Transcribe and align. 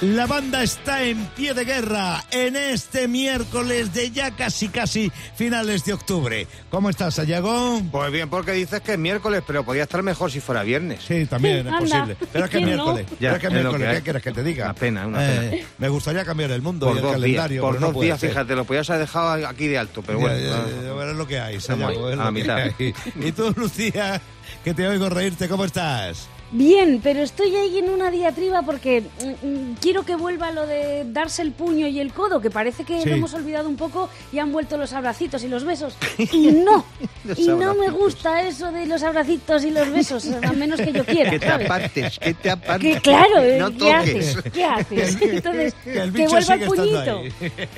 La 0.00 0.26
banda 0.26 0.62
está 0.62 1.02
en 1.04 1.26
pie 1.36 1.52
de 1.52 1.66
guerra 1.66 2.24
en 2.30 2.56
este 2.56 3.06
miércoles 3.06 3.92
de 3.92 4.10
ya 4.10 4.30
casi 4.30 4.68
casi 4.68 5.12
finales 5.36 5.84
de 5.84 5.92
octubre. 5.92 6.46
¿Cómo 6.70 6.88
estás, 6.88 7.16
Sayago? 7.16 7.82
Pues 7.92 8.10
bien, 8.10 8.30
porque 8.30 8.52
dices 8.52 8.80
que 8.80 8.92
es 8.94 8.98
miércoles, 8.98 9.42
pero 9.46 9.62
podría 9.62 9.82
estar 9.82 10.02
mejor 10.02 10.30
si 10.32 10.40
fuera 10.40 10.62
viernes. 10.62 11.00
Sí, 11.06 11.26
también 11.26 11.58
es 11.58 11.66
Anda, 11.66 11.78
posible. 11.80 12.16
Pero 12.32 12.44
es 12.46 12.50
que 12.50 12.56
es 12.58 12.64
¿quién 12.64 12.76
no? 12.78 12.84
miércoles. 12.94 13.06
Ya, 13.10 13.16
Pero 13.18 13.34
es 13.34 13.40
que 13.40 13.46
es 13.48 13.52
miércoles. 13.52 13.88
que 13.88 13.94
¿Qué 13.96 14.02
quieres 14.02 14.22
que 14.22 14.32
te 14.32 14.42
diga? 14.42 14.64
Una 14.64 14.74
pena, 14.74 15.06
una 15.06 15.22
Eh, 15.34 15.50
pena. 15.50 15.66
Me 15.76 15.88
gustaría 15.90 16.24
cambiar 16.24 16.50
el 16.52 16.62
mundo 16.62 16.86
Por 16.86 16.94
y 16.94 16.98
el 16.98 17.02
dos 17.02 17.12
días, 17.12 17.20
calendario. 17.20 17.60
por 17.62 17.74
no 17.74 17.80
dos 17.88 17.92
puede 17.94 18.06
días, 18.06 18.20
ser. 18.20 18.30
fíjate, 18.30 18.54
lo 18.56 18.64
podías 18.64 18.88
haber 18.88 19.02
dejado 19.02 19.46
aquí 19.46 19.66
de 19.68 19.76
alto, 19.78 20.02
pero 20.06 20.18
bueno. 20.18 20.34
ya, 20.38 20.64
ya, 20.82 20.92
bueno, 20.94 21.10
es 21.10 21.16
lo 21.18 21.26
que 21.26 21.40
hay, 21.40 21.60
Sayago, 21.60 22.08
es 22.08 22.14
a 22.14 22.16
lo 22.16 22.24
la 22.24 22.26
que 22.28 22.32
mitad. 22.32 22.56
hay. 22.58 22.94
Y 23.28 23.32
tú, 23.32 23.52
Lucía, 23.54 24.18
que 24.64 24.72
te 24.72 24.88
oigo 24.88 25.10
reírte, 25.10 25.46
¿cómo 25.46 25.66
estás? 25.66 26.26
Bien, 26.52 27.00
pero 27.02 27.20
estoy 27.22 27.54
ahí 27.54 27.78
en 27.78 27.90
una 27.90 28.10
diatriba 28.10 28.62
porque 28.62 29.02
mm, 29.42 29.46
mm, 29.46 29.74
quiero 29.80 30.02
que 30.04 30.16
vuelva 30.16 30.50
lo 30.50 30.66
de 30.66 31.04
darse 31.06 31.42
el 31.42 31.52
puño 31.52 31.86
y 31.86 32.00
el 32.00 32.12
codo, 32.12 32.40
que 32.40 32.50
parece 32.50 32.82
que 32.84 33.00
Sí. 33.02 33.08
lo 33.08 33.14
hemos 33.14 33.32
olvidado 33.34 33.68
un 33.68 33.76
poco 33.76 34.10
y 34.32 34.38
han 34.40 34.50
vuelto 34.50 34.76
los 34.76 34.92
abracitos 34.92 35.44
y 35.44 35.48
los 35.48 35.62
besos. 35.64 35.94
Y 36.32 36.50
no, 36.52 36.84
y 37.36 37.46
no 37.48 37.74
me 37.74 37.88
gusta 37.90 38.42
eso 38.46 38.72
de 38.72 38.86
los 38.86 39.02
abracitos 39.02 39.64
y 39.64 39.70
los 39.70 39.90
besos, 39.92 40.26
a 40.42 40.52
menos 40.54 40.80
que 40.80 40.92
yo 40.92 41.04
quiera, 41.04 41.30
Que 41.30 41.38
te 41.38 41.46
¿sabes? 41.46 41.66
apartes, 41.66 42.18
que 42.18 42.34
te 42.34 42.50
apartes. 42.50 42.94
Que 42.96 43.00
claro, 43.00 43.42
eh, 43.42 43.58
no 43.58 43.70
¿qué 43.70 43.78
toques. 43.78 43.94
haces? 44.36 44.52
¿Qué 44.52 44.64
haces? 44.64 45.22
Entonces, 45.22 45.74
Que 45.84 45.98
el 46.02 46.12
que 46.12 46.26
vuelva 46.28 46.54
el 46.54 46.60
puñito. 46.64 47.22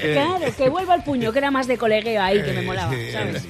Claro, 0.01 0.57
que 0.57 0.69
vuelva 0.71 0.95
el 0.95 1.03
puño, 1.03 1.31
que 1.33 1.39
era 1.39 1.51
más 1.51 1.67
de 1.67 1.77
colegueo 1.77 2.23
ahí, 2.23 2.43
que 2.43 2.53
me 2.53 2.63
molaba, 2.63 2.93
¿sabes? 3.13 3.45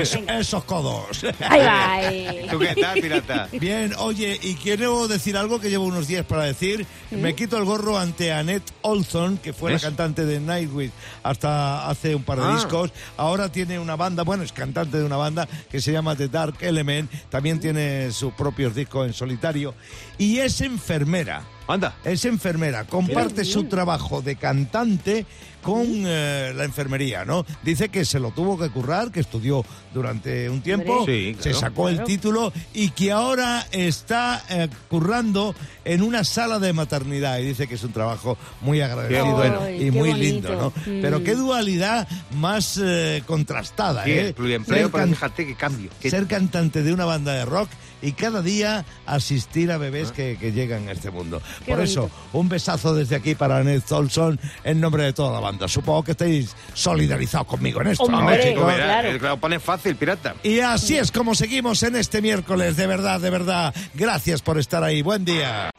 eso- 0.00 0.18
esos 0.28 0.64
codos. 0.64 1.24
Ahí 1.40 1.60
va. 1.60 1.98
eh. 2.12 2.46
¿Tú 2.50 2.58
qué 2.60 2.74
tal, 2.80 3.00
pirata? 3.00 3.48
Bien, 3.52 3.92
oye, 3.98 4.38
y 4.40 4.51
quiero 4.54 5.08
decir 5.08 5.36
algo 5.36 5.60
que 5.60 5.70
llevo 5.70 5.84
unos 5.84 6.06
días 6.08 6.24
para 6.26 6.44
decir. 6.44 6.86
Me 7.10 7.34
quito 7.34 7.56
el 7.58 7.64
gorro 7.64 7.98
ante 7.98 8.32
Annette 8.32 8.72
Olson, 8.82 9.38
que 9.38 9.52
fue 9.52 9.72
¿Ves? 9.72 9.82
la 9.82 9.88
cantante 9.88 10.24
de 10.24 10.40
Nightwish 10.40 10.90
hasta 11.22 11.88
hace 11.88 12.14
un 12.14 12.22
par 12.24 12.38
de 12.38 12.44
Ah. 12.46 12.54
discos. 12.54 12.90
Ahora 13.16 13.50
tiene 13.50 13.78
una 13.78 13.96
banda, 13.96 14.22
bueno, 14.24 14.42
es 14.42 14.52
cantante 14.52 14.98
de 14.98 15.04
una 15.04 15.16
banda 15.16 15.46
que 15.70 15.80
se 15.80 15.92
llama 15.92 16.16
The 16.16 16.28
Dark 16.28 16.56
Element. 16.60 17.10
También 17.30 17.60
tiene 17.60 18.10
sus 18.12 18.32
propios 18.34 18.74
discos 18.74 19.06
en 19.06 19.12
solitario. 19.12 19.74
Y 20.18 20.38
es 20.38 20.60
enfermera. 20.60 21.42
Anda. 21.68 21.94
Es 22.04 22.24
enfermera, 22.24 22.84
comparte 22.84 23.44
su 23.44 23.64
trabajo 23.64 24.20
de 24.20 24.34
cantante 24.36 25.24
con 25.62 25.86
eh, 25.88 26.52
la 26.54 26.64
enfermería, 26.64 27.24
¿no? 27.24 27.46
Dice 27.62 27.88
que 27.88 28.04
se 28.04 28.18
lo 28.20 28.30
tuvo 28.32 28.58
que 28.58 28.68
currar, 28.70 29.10
que 29.10 29.20
estudió 29.20 29.64
durante 29.94 30.50
un 30.50 30.60
tiempo, 30.62 31.04
se 31.06 31.34
claro. 31.40 31.58
sacó 31.58 31.88
el 31.88 32.02
título 32.04 32.52
y 32.74 32.90
que 32.90 33.12
ahora 33.12 33.66
está 33.72 34.42
eh, 34.50 34.68
currando 34.88 35.54
en 35.84 36.02
una 36.02 36.24
sala 36.24 36.58
de 36.58 36.72
maternidad 36.72 37.38
y 37.38 37.44
dice 37.44 37.66
que 37.66 37.74
es 37.76 37.84
un 37.84 37.92
trabajo 37.92 38.36
muy 38.60 38.80
agradecido 38.80 39.34
bueno. 39.36 39.68
y 39.70 39.90
muy 39.90 40.10
bonito. 40.10 40.16
lindo, 40.18 40.54
¿no? 40.56 40.68
Mm. 40.70 41.00
Pero 41.02 41.22
qué 41.24 41.34
dualidad 41.34 42.08
más 42.36 42.80
eh, 42.82 43.22
contrastada, 43.26 44.04
Sí, 44.04 44.10
¿eh? 44.12 44.34
el 44.38 44.64
Ser 44.64 44.64
pero 44.66 44.90
can- 44.90 45.08
fíjate 45.10 45.46
qué 45.46 45.54
cambio. 45.54 45.90
qué- 46.00 46.10
ser 46.10 46.26
cantante 46.26 46.82
de 46.82 46.92
una 46.92 47.04
banda 47.04 47.32
de 47.34 47.44
rock 47.44 47.68
y 48.00 48.12
cada 48.12 48.42
día 48.42 48.84
asistir 49.06 49.70
a 49.70 49.78
bebés 49.78 50.10
que, 50.10 50.36
que 50.40 50.50
llegan 50.52 50.88
a 50.88 50.92
este 50.92 51.10
mundo. 51.10 51.40
Qué 51.64 51.72
Por 51.72 51.80
eso, 51.84 52.10
un 52.32 52.48
besazo 52.48 52.94
desde 52.94 53.14
aquí 53.14 53.34
para 53.36 53.58
Annette 53.58 53.90
Olson 53.92 54.40
en 54.64 54.80
nombre 54.80 55.04
de 55.04 55.12
toda 55.12 55.32
la 55.32 55.38
banda. 55.40 55.51
Supongo 55.66 56.02
que 56.04 56.12
estáis 56.12 56.54
solidarizados 56.74 57.46
conmigo 57.46 57.80
en 57.80 57.88
esto, 57.88 58.08
¿no, 58.08 58.18
Hombre, 58.18 58.34
Hombre, 58.36 58.50
chicos? 58.50 58.54
chico, 58.54 58.66
verás, 58.66 59.02
claro. 59.18 59.32
el 59.34 59.38
pone 59.38 59.60
fácil, 59.60 59.96
pirata. 59.96 60.34
Y 60.42 60.60
así 60.60 60.96
es 60.96 61.10
como 61.12 61.34
seguimos 61.34 61.82
en 61.82 61.96
este 61.96 62.22
miércoles, 62.22 62.76
de 62.76 62.86
verdad, 62.86 63.20
de 63.20 63.30
verdad. 63.30 63.74
Gracias 63.94 64.42
por 64.42 64.58
estar 64.58 64.82
ahí. 64.84 65.02
Buen 65.02 65.24
día. 65.24 65.70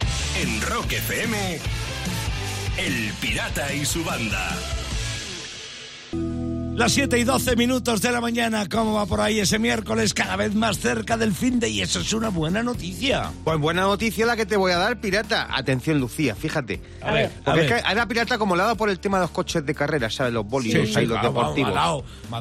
En 0.41 0.61
Rock 0.61 0.93
FM, 0.93 1.59
El 2.77 3.13
Pirata 3.21 3.73
y 3.73 3.85
su 3.85 4.03
banda. 4.03 4.49
Las 6.75 6.91
7 6.93 7.19
y 7.19 7.23
12 7.23 7.55
minutos 7.55 8.01
de 8.01 8.11
la 8.11 8.19
mañana, 8.19 8.67
¿cómo 8.67 8.93
va 8.95 9.05
por 9.05 9.21
ahí 9.21 9.39
ese 9.39 9.59
miércoles? 9.59 10.11
Cada 10.15 10.35
vez 10.35 10.55
más 10.55 10.79
cerca 10.79 11.17
del 11.17 11.31
fin 11.31 11.59
de 11.59 11.69
y 11.69 11.81
eso 11.81 11.99
es 11.99 12.11
una 12.13 12.29
buena 12.29 12.63
noticia. 12.63 13.31
Pues 13.43 13.59
buena 13.59 13.83
noticia 13.83 14.25
la 14.25 14.35
que 14.35 14.47
te 14.47 14.57
voy 14.57 14.71
a 14.71 14.77
dar, 14.77 14.99
pirata. 14.99 15.47
Atención, 15.55 15.99
Lucía, 15.99 16.33
fíjate. 16.35 16.81
A 17.01 17.11
ver, 17.11 17.27
a 17.41 17.43
Porque 17.45 17.61
es 17.65 17.69
ver. 17.69 17.83
que 17.83 17.91
era 17.91 18.07
pirata 18.07 18.37
como 18.39 18.55
le 18.55 18.63
ha 18.63 18.65
dado 18.65 18.75
por 18.77 18.89
el 18.89 18.99
tema 18.99 19.19
de 19.19 19.25
los 19.25 19.31
coches 19.31 19.63
de 19.63 19.75
carrera, 19.75 20.09
¿sabes? 20.09 20.33
Los 20.33 20.47
bólidos 20.47 20.89
Sí, 20.89 20.95
ahí, 20.97 21.03
sí, 21.03 21.09
los 21.09 21.19
claro, 21.19 21.27
deportivos. 21.33 21.71
Me 21.73 21.77
ha 21.77 21.81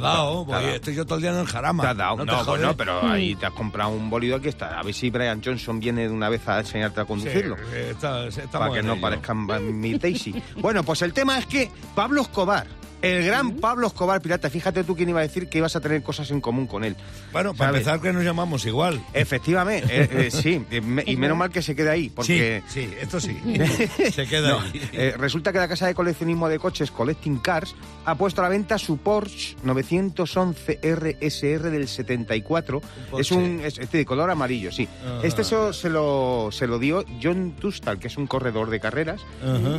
dado, 0.01 0.45
me 0.47 0.55
ha 0.57 0.75
estoy 0.77 0.95
yo 0.95 1.05
todo 1.05 1.17
el 1.17 1.23
día 1.23 1.31
en 1.33 1.39
el 1.39 1.47
jarama. 1.47 1.83
Te 1.83 1.89
has 1.91 1.97
dado, 1.99 2.17
No 2.17 2.25
no, 2.25 2.33
te 2.33 2.45
jodes. 2.45 2.47
bueno, 2.63 2.77
pero 2.77 3.07
ahí 3.11 3.35
te 3.37 3.45
has 3.47 3.53
comprado 3.53 3.91
un 3.91 4.09
bólido 4.09 4.37
aquí 4.37 4.49
está. 4.49 4.79
A 4.81 4.83
ver 4.83 4.95
si 4.95 5.11
Brian 5.11 5.43
Johnson 5.45 5.79
viene 5.79 6.03
de 6.09 6.11
una 6.11 6.31
vez 6.31 6.49
a 6.49 6.59
enseñarte 6.61 7.01
a 7.01 7.05
Sí, 7.05 7.09
conducirlo. 7.09 7.57
eh, 7.75 7.91
está- 7.93 8.27
estamos 8.27 8.51
para 8.51 8.73
que 8.73 8.83
no 8.83 8.95
ello. 8.95 9.03
parezcan 9.03 9.79
mi 9.79 9.95
Daisy. 9.99 10.43
Bueno, 10.57 10.83
pues 10.83 11.03
el 11.03 11.13
tema 11.13 11.39
es 11.39 11.45
que 11.47 11.71
Pablo 11.95 12.23
Escobar, 12.23 12.67
el 13.03 13.25
gran 13.27 13.57
Pablo 13.57 13.87
Escobar 13.89 14.21
pirata, 14.23 14.49
fíjate 14.49 14.85
tú 14.85 14.97
quién 14.97 15.09
iba 15.09 15.21
a 15.21 15.23
decir 15.23 15.49
que 15.49 15.59
ibas 15.59 15.77
a 15.77 15.81
tener 15.81 16.03
cosas 16.03 16.31
en 16.31 16.41
común 16.41 16.67
con 16.67 16.85
él. 16.85 16.97
Bueno, 17.33 17.53
para 17.55 17.71
¿Sabes? 17.71 17.81
empezar 17.83 18.01
que 18.01 18.13
nos 18.13 18.25
llamamos 18.25 18.65
igual. 18.67 19.03
Efectivamente, 19.13 19.89
eh, 20.03 20.09
eh, 20.13 20.31
sí, 20.31 20.65
eh, 20.71 20.81
me- 20.81 21.03
y 21.07 21.17
menos 21.17 21.37
mal 21.37 21.51
que 21.51 21.63
se 21.63 21.75
quede 21.75 21.91
ahí, 21.91 22.09
porque... 22.11 22.63
Sí, 22.69 22.81
sí, 22.87 22.95
esto 23.01 23.21
sí. 23.21 23.37
Se 24.13 24.27
queda 24.27 24.51
No, 24.51 24.61
ahí. 24.61 24.89
eh, 24.93 25.15
resulta 25.19 25.53
que 25.53 25.59
la 25.59 25.69
casa 25.69 25.87
de 25.87 25.95
coleccionismo 25.95 26.49
de 26.49 26.59
coches 26.59 26.91
Collecting 26.91 27.39
Cars 27.39 27.75
ha 28.05 28.15
puesto 28.15 28.41
a 28.41 28.45
la 28.45 28.51
venta 28.51 28.79
su 28.79 28.99
Porsche 28.99 29.57
911 29.63 30.79
RSR 30.83 31.71
del 31.71 31.89
74. 31.89 32.81
Porsche. 33.11 33.21
Es 33.21 33.31
un 33.33 33.61
es, 33.65 33.79
este 33.79 33.99
de 33.99 34.05
color 34.05 34.31
amarillo, 34.31 34.71
sí. 34.73 34.89
Ajá. 35.05 35.21
Este 35.27 35.45
se, 35.45 35.73
se 35.73 35.89
lo, 35.91 36.51
se 36.53 36.67
lo 36.67 36.79
dio 36.79 37.05
John 37.23 37.55
Tustal, 37.59 37.99
que 37.99 38.09
es 38.09 38.17
un 38.17 38.27
corredor 38.27 38.71
de 38.71 38.81
carreras. 38.81 39.21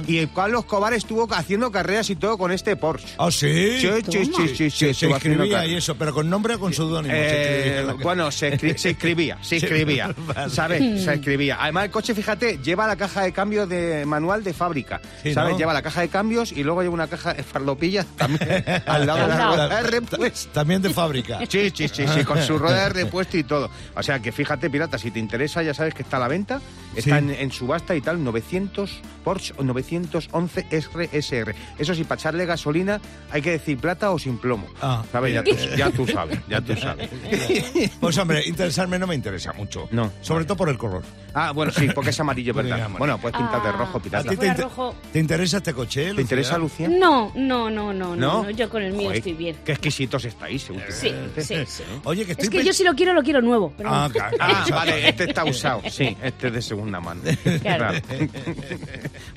Y 0.08 0.18
el 0.18 0.28
Pablo 0.28 0.60
Escobar 0.60 0.94
estuvo 0.94 1.28
haciendo 1.34 1.72
carreras 1.72 2.10
y 2.10 2.16
todo 2.16 2.38
con 2.38 2.52
este 2.52 2.76
Porsche. 2.76 3.13
¿Ah, 3.18 3.30
sí? 3.32 3.80
Sí, 3.80 3.90
sí, 4.10 4.26
sí, 4.26 4.48
sí, 4.56 4.70
sí, 4.72 4.94
Se, 4.94 5.10
escribía 5.10 5.66
y 5.66 5.76
eso, 5.76 5.96
pero 5.96 6.14
con 6.14 6.30
nombre 6.30 6.56
o 6.56 6.60
con 6.60 6.74
seudónimo. 6.74 7.14
se 7.14 7.80
Eh, 7.80 7.84
bueno, 8.02 8.32
se, 8.32 8.54
escri- 8.58 8.78
se 8.78 8.92
escribía, 8.92 9.38
se 9.42 9.56
escribía. 9.58 10.14
¿sabes? 10.50 11.04
Se 11.04 11.14
escribía. 11.14 11.58
Además, 11.60 11.86
el 11.86 11.92
coche, 11.92 12.14
fíjate, 12.16 12.60
lleva 12.64 12.88
la 12.88 12.96
caja 12.96 13.22
de 13.24 13.32
cambios 13.32 13.70
de 13.70 14.06
manual 14.06 14.44
de 14.44 14.54
fábrica, 14.54 15.02
¿sabes? 15.34 15.58
Lleva 15.58 15.74
la 15.74 15.82
caja 15.82 16.02
de 16.02 16.10
cambios 16.10 16.52
y 16.52 16.64
luego 16.64 16.82
lleva 16.82 16.94
una 16.94 17.08
caja 17.08 17.34
de 17.34 17.44
fardopillas 17.44 18.06
también 18.18 18.64
al 18.86 19.06
lado 19.06 19.22
de 19.22 19.28
la 19.28 19.48
rueda 19.50 19.82
de 19.84 19.90
repuesto. 19.90 20.50
También 20.52 20.82
de 20.82 20.90
fábrica. 20.90 21.40
Sí, 21.50 21.72
sí, 21.76 21.88
sí, 21.88 22.06
sí, 22.08 22.24
con 22.24 22.42
su 22.42 22.58
rueda 22.58 22.84
de 22.84 22.90
repuesto 22.90 23.38
y 23.38 23.44
todo. 23.44 23.70
O 23.96 24.04
sea 24.04 24.20
que 24.20 24.32
fíjate, 24.32 24.70
pirata, 24.70 24.98
si 24.98 25.12
te 25.12 25.20
interesa, 25.20 25.62
ya 25.64 25.74
sabes 25.74 25.94
que 25.94 26.04
está 26.04 26.18
a 26.18 26.22
la 26.22 26.28
venta, 26.28 26.62
está 26.96 27.20
Sí. 27.20 27.26
en, 27.26 27.30
en 27.32 27.52
subasta 27.52 27.96
y 27.96 28.02
tal, 28.02 28.24
900 28.24 28.92
Porsche 29.24 29.54
911 29.62 30.68
RSR. 30.72 31.56
Eso 31.80 31.96
sí, 31.96 32.04
para 32.04 32.20
echarle 32.20 32.46
gasolina 32.46 33.00
hay 33.32 33.42
que 33.42 33.52
decir 33.52 33.78
plata 33.78 34.12
o 34.12 34.20
sin 34.20 34.38
plomo. 34.38 34.68
Ah, 34.82 35.04
¿Sabes? 35.12 35.34
Ya 35.34 35.44
tú, 35.44 35.52
ya 35.78 35.90
tú 35.92 36.06
sabes, 36.08 36.40
ya 36.50 36.62
tú 36.62 36.76
sabes. 36.76 37.10
Pues 38.00 38.18
hombre, 38.18 38.44
interesarme 38.46 39.00
no 39.00 39.08
me 39.08 39.16
interesa 39.16 39.54
mucho. 39.54 39.88
No. 39.92 40.12
Sobre 40.22 40.44
todo 40.46 40.58
por 40.58 40.70
el 40.70 40.78
color. 40.78 41.04
Ah, 41.34 41.52
bueno, 41.52 41.72
sí, 41.72 41.88
porque 41.96 42.10
es 42.12 42.20
amarillo, 42.20 42.54
¿verdad? 42.54 42.74
amarillo. 42.82 43.00
Bueno, 43.00 43.18
puedes 43.18 43.38
pintar 43.38 43.64
de 43.64 43.70
Ah. 43.70 43.72
rojo, 43.72 43.98
¿A 43.98 44.02
pirata. 44.02 44.30
ti 44.30 44.38
te, 44.38 44.48
inter- 44.48 44.64
rojo- 44.66 44.96
te 45.12 45.20
interesa 45.20 45.58
este 45.58 45.74
coche? 45.74 46.14
¿Te 46.14 46.22
interesa, 46.22 46.58
Lucía? 46.58 46.88
No, 46.90 47.32
no, 47.36 47.70
no, 47.70 47.94
no, 47.94 48.16
no, 48.16 48.50
Yo 48.52 48.70
con 48.70 48.84
el 48.84 48.92
mío 48.92 49.04
Joder, 49.06 49.18
estoy 49.18 49.34
bien. 49.34 49.56
Qué 49.66 49.72
exquisitos 49.72 50.26
estáis. 50.26 50.62
Sí, 50.64 50.74
últimamente. 50.74 51.42
sí, 51.44 51.56
sí. 51.66 51.84
Oye, 52.04 52.26
que 52.26 52.34
estoy 52.34 52.46
Es 52.46 52.50
que 52.52 52.64
yo 52.64 52.74
si 52.74 52.84
lo 52.84 52.94
quiero, 52.94 53.14
lo 53.14 53.24
quiero 53.24 53.42
nuevo. 53.42 53.74
Pero 53.78 53.90
Ah, 53.92 54.08
no. 54.08 54.14
claro, 54.14 54.38
Ah, 54.40 54.50
exacto. 54.52 54.76
vale, 54.76 55.10
este 55.10 55.24
está 55.24 55.46
usado. 55.46 55.82
Sí, 55.90 56.16
este 56.22 56.48
es 56.48 56.54
de 56.54 56.62
segunda 56.84 57.00
mano. 57.00 57.22
Claro. 57.62 58.00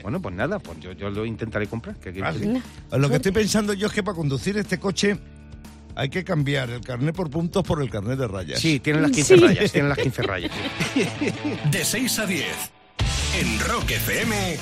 bueno, 0.03 0.21
pues 0.21 0.35
nada, 0.35 0.59
pues 0.59 0.79
yo, 0.81 0.93
yo 0.93 1.11
lo 1.11 1.25
intentaré 1.25 1.67
comprar. 1.67 1.97
¿qué 1.97 2.13
quieres 2.13 2.41
Vale. 2.41 2.63
Lo 2.99 3.09
que 3.09 3.17
estoy 3.17 3.33
pensando 3.33 3.73
yo 3.73 3.87
es 3.87 3.93
que 3.93 4.03
para 4.03 4.17
conducir 4.17 4.57
este 4.59 4.79
coche 4.79 5.19
hay 5.95 6.09
que 6.11 6.25
cambiar 6.25 6.69
el 6.71 6.81
carnet 6.83 7.15
por 7.15 7.31
puntos 7.31 7.63
por 7.63 7.81
el 7.83 7.89
carnet 7.91 8.19
de 8.19 8.29
rayas. 8.29 8.61
Sí, 8.61 8.81
tienen 8.81 9.03
las 9.03 9.13
15 9.13 9.37
Sí. 9.39 9.41
rayas, 9.45 9.73
tienen 9.73 9.89
las 9.89 9.99
15 9.99 10.23
rayas. 10.23 10.53
De 11.71 11.85
6 11.85 12.19
a 12.19 12.27
10, 12.27 12.47
en 13.41 13.61
Rock 13.61 13.91
FM, 13.93 14.57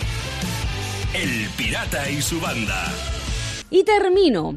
El 1.14 1.48
Pirata 1.56 2.08
y 2.10 2.22
su 2.22 2.40
banda. 2.40 2.92
Y 3.70 3.82
termino. 3.82 4.56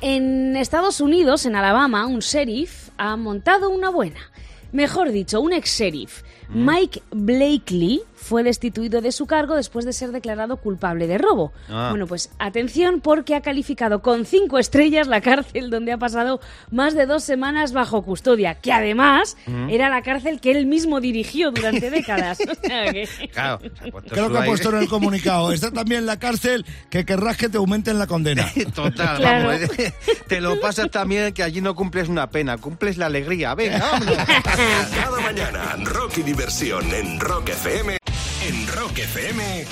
En 0.00 0.56
Estados 0.56 1.00
Unidos, 1.00 1.46
en 1.46 1.56
Alabama, 1.56 2.06
un 2.06 2.20
sheriff 2.20 2.90
ha 2.98 3.16
montado 3.16 3.70
una 3.70 3.88
buena. 3.90 4.20
Mejor 4.72 5.10
dicho, 5.10 5.40
un 5.40 5.52
ex 5.52 5.70
sheriff. 5.78 6.22
Mike 6.54 7.02
Blakely 7.10 8.02
fue 8.14 8.44
destituido 8.44 9.00
de 9.00 9.10
su 9.10 9.26
cargo 9.26 9.56
después 9.56 9.84
de 9.84 9.92
ser 9.92 10.12
declarado 10.12 10.56
culpable 10.58 11.08
de 11.08 11.18
robo. 11.18 11.52
Ah. 11.68 11.88
Bueno, 11.90 12.06
pues 12.06 12.30
atención 12.38 13.00
porque 13.00 13.34
ha 13.34 13.40
calificado 13.40 14.00
con 14.00 14.24
cinco 14.26 14.58
estrellas 14.60 15.08
la 15.08 15.20
cárcel 15.20 15.70
donde 15.70 15.90
ha 15.92 15.98
pasado 15.98 16.40
más 16.70 16.94
de 16.94 17.06
dos 17.06 17.24
semanas 17.24 17.72
bajo 17.72 18.02
custodia, 18.02 18.54
que 18.54 18.72
además 18.72 19.36
era 19.68 19.88
la 19.88 20.02
cárcel 20.02 20.40
que 20.40 20.52
él 20.52 20.66
mismo 20.66 21.00
dirigió 21.00 21.50
durante 21.50 21.90
décadas. 21.90 22.38
O 22.40 22.54
sea 22.66 22.92
que- 22.92 23.08
Claro, 23.32 23.58
Creo 24.08 24.30
que 24.30 24.38
ha 24.38 24.44
puesto 24.44 24.68
en 24.70 24.76
el 24.82 24.88
comunicado. 24.88 25.52
Está 25.52 25.70
también 25.72 26.06
la 26.06 26.18
cárcel 26.18 26.64
que 26.90 27.04
querrás 27.04 27.36
que 27.36 27.48
te 27.48 27.56
aumenten 27.56 27.98
la 27.98 28.06
condena. 28.06 28.46
Total, 28.74 29.16
Claro. 29.18 29.48
vamos. 29.48 29.78
¿eh? 29.78 29.92
Te 30.28 30.40
lo 30.40 30.60
pasas 30.60 30.90
también 30.90 31.32
que 31.34 31.42
allí 31.42 31.60
no 31.60 31.74
cumples 31.74 32.08
una 32.08 32.30
pena, 32.30 32.56
cumples 32.58 32.98
la 32.98 33.06
alegría. 33.06 33.54
Venga, 33.56 33.78
vámonos. 33.78 34.16
Cada 34.94 35.20
mañana, 35.20 35.76
Rocky 35.82 36.22
En 36.44 37.20
Rock 37.20 37.50
FM. 37.50 37.98
En 38.48 38.66
Rock 38.66 38.98
FM, 38.98 39.64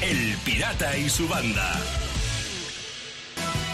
El 0.00 0.36
Pirata 0.38 0.96
y 0.96 1.10
su 1.10 1.28
banda. 1.28 1.99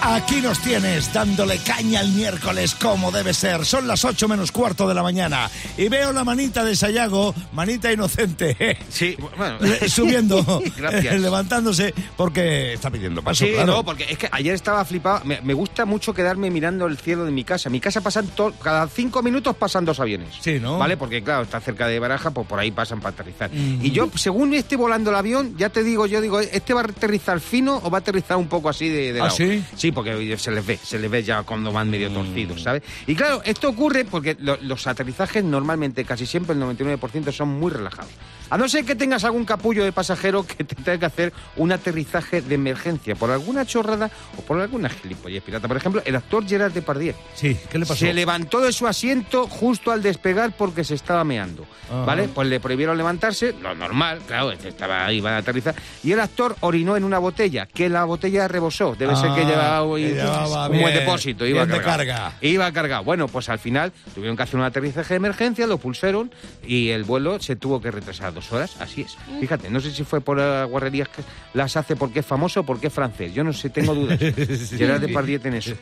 Aquí 0.08 0.40
nos 0.40 0.60
tienes 0.60 1.12
dándole 1.12 1.58
caña 1.58 2.00
el 2.00 2.12
miércoles 2.12 2.74
como 2.76 3.10
debe 3.10 3.34
ser. 3.34 3.64
Son 3.66 3.86
las 3.88 4.04
8 4.04 4.28
menos 4.28 4.52
cuarto 4.52 4.86
de 4.88 4.94
la 4.94 5.02
mañana. 5.02 5.50
Y 5.76 5.88
veo 5.88 6.12
la 6.12 6.22
manita 6.22 6.64
de 6.64 6.76
Sayago, 6.76 7.34
manita 7.52 7.92
inocente, 7.92 8.78
Sí, 8.88 9.16
bueno. 9.36 9.58
subiendo, 9.88 10.62
levantándose 11.18 11.92
porque 12.16 12.74
está 12.74 12.88
pidiendo 12.90 13.20
paso. 13.22 13.44
Sí, 13.44 13.52
claro. 13.52 13.66
no, 13.78 13.84
porque 13.84 14.06
es 14.08 14.16
que 14.16 14.28
ayer 14.30 14.54
estaba 14.54 14.84
flipado. 14.84 15.22
Me, 15.24 15.40
me 15.42 15.54
gusta 15.54 15.84
mucho 15.84 16.14
quedarme 16.14 16.50
mirando 16.50 16.86
el 16.86 16.96
cielo 16.98 17.24
de 17.24 17.32
mi 17.32 17.42
casa. 17.44 17.68
Mi 17.68 17.80
casa 17.80 18.00
pasan 18.00 18.28
to- 18.28 18.54
cada 18.62 18.86
cinco 18.88 19.22
minutos 19.22 19.56
pasan 19.56 19.84
dos 19.84 19.98
aviones. 19.98 20.28
Sí, 20.40 20.60
¿no? 20.60 20.78
¿Vale? 20.78 20.96
Porque 20.96 21.22
claro, 21.22 21.42
está 21.42 21.60
cerca 21.60 21.88
de 21.88 21.98
Baraja, 21.98 22.30
pues 22.30 22.46
por 22.46 22.60
ahí 22.60 22.70
pasan 22.70 23.00
para 23.00 23.12
aterrizar. 23.14 23.50
Y 23.52 23.90
yo, 23.90 24.08
según 24.14 24.54
esté 24.54 24.76
volando 24.76 25.10
el 25.10 25.16
avión, 25.16 25.56
ya 25.58 25.68
te 25.68 25.82
digo, 25.82 26.06
yo 26.06 26.20
digo, 26.20 26.40
¿este 26.40 26.72
va 26.74 26.82
a 26.82 26.84
aterrizar 26.84 27.40
fino 27.40 27.80
o 27.82 27.90
va 27.90 27.98
a 27.98 28.00
aterrizar 28.00 28.36
un 28.36 28.46
poco 28.46 28.68
así 28.68 28.88
de, 28.88 29.12
de 29.12 29.20
¿Ah, 29.20 29.24
lado? 29.24 29.36
sí? 29.36 29.64
Sí, 29.76 29.92
porque 29.96 30.37
se 30.38 30.50
les 30.52 30.64
ve, 30.64 30.76
se 30.81 30.98
les 30.98 31.10
ve 31.10 31.25
ya 31.25 31.43
cuando 31.43 31.72
van 31.72 31.90
medio 31.90 32.10
torcidos, 32.12 32.62
¿sabes? 32.62 32.82
Y 33.08 33.16
claro, 33.16 33.40
esto 33.44 33.69
ocurre 33.70 34.04
porque 34.04 34.37
lo- 34.38 34.58
los 34.62 34.87
aterrizajes 34.87 35.43
normalmente, 35.43 36.04
casi 36.04 36.26
siempre, 36.26 36.52
el 36.54 36.60
99% 36.60 37.32
son 37.32 37.48
muy 37.48 37.72
relajados. 37.72 38.12
A 38.50 38.56
no 38.56 38.69
ser 38.69 38.84
que 38.84 38.94
tengas 38.94 39.25
algún 39.25 39.44
capullo 39.44 39.82
de 39.82 39.90
pasajero 39.90 40.46
que 40.46 40.62
te 40.62 40.76
tenga 40.76 40.98
que 40.98 41.06
hacer 41.06 41.32
un 41.56 41.72
aterrizaje 41.72 42.43
de 42.43 42.54
emergencia 42.54 43.16
por 43.16 43.32
alguna 43.32 43.64
chorrada 43.66 44.08
o 44.38 44.43
por 44.43 44.60
alguna 44.60 44.88
gilipollez 44.88 45.43
pirata. 45.43 45.66
Por 45.66 45.76
ejemplo, 45.76 46.00
el 46.04 46.14
actor 46.14 46.46
Gerard 46.46 46.72
Depardieu. 46.72 47.14
Sí, 47.34 47.56
¿qué 47.69 47.78
le 47.78 47.87
pasó? 47.87 47.99
Se 47.99 48.14
levantó 48.14 48.60
de 48.60 48.72
su 48.72 48.87
asiento 48.87 49.49
justo 49.49 49.90
al 49.90 50.00
despegar 50.00 50.52
porque 50.56 50.84
se 50.84 50.94
estaba 50.94 51.25
meando. 51.25 51.66
¿Vale? 52.04 52.28
Pues 52.28 52.46
le 52.49 52.60
prohibieron 52.60 52.96
levantarse, 52.96 53.52
lo 53.62 53.75
normal, 53.75 54.20
claro, 54.26 54.50
este 54.52 54.69
estaba 54.69 55.06
ahí, 55.06 55.19
iba 55.19 55.31
a 55.34 55.38
aterrizar. 55.38 55.75
Y 56.04 56.12
el 56.12 56.20
actor 56.20 56.56
orinó 56.60 56.96
en 56.96 57.04
una 57.04 57.19
botella, 57.19 57.66
que 57.66 57.88
la 57.88 58.04
botella 58.04 58.46
rebosó. 58.49 58.94
Debe 58.96 59.14
ser 59.16 59.32
que 59.34 59.40
Ah, 59.42 59.44
llevaba, 59.49 59.75
llevaba 59.84 60.64
un 60.69 60.78
buen 60.81 60.84
bien, 60.93 60.94
depósito, 61.05 61.46
iba 61.46 61.64
bien 61.64 61.76
de 61.78 61.84
cargado. 61.84 61.99
carga. 61.99 62.32
Iba 62.40 62.73
cargado. 62.73 63.05
Bueno, 63.05 63.28
pues 63.28 63.49
al 63.49 63.58
final 63.58 63.93
tuvieron 64.14 64.37
que 64.37 64.43
hacer 64.43 64.56
un 64.58 64.64
aterrizaje 64.64 65.14
de 65.14 65.17
emergencia, 65.17 65.67
lo 65.67 65.78
pulsaron 65.78 66.31
y 66.67 66.88
el 66.90 67.05
vuelo 67.05 67.40
se 67.40 67.56
tuvo 67.56 67.81
que 67.81 67.90
retrasar 67.90 68.32
dos 68.34 68.52
horas. 68.52 68.76
Así 68.81 69.02
es. 69.02 69.17
Fíjate, 69.40 69.70
no 69.70 69.81
sé 69.81 69.90
si 69.90 70.05
fue 70.05 70.20
por 70.20 70.38
las 70.38 70.69
guarrerías 70.69 71.08
que 71.08 71.23
las 71.55 71.76
hace 71.76 71.96
porque 71.96 72.20
es 72.20 72.26
famoso 72.26 72.61
o 72.61 72.62
porque 72.64 72.87
es 72.88 72.93
francés. 72.93 73.32
Yo 73.34 73.44
no 73.44 73.52
sé, 73.52 73.70
tengo 73.70 73.94
dudas. 73.94 74.19
Gerard 74.76 75.00
Depardieu 75.00 75.38
tiene 75.40 75.58
eso. 75.58 75.75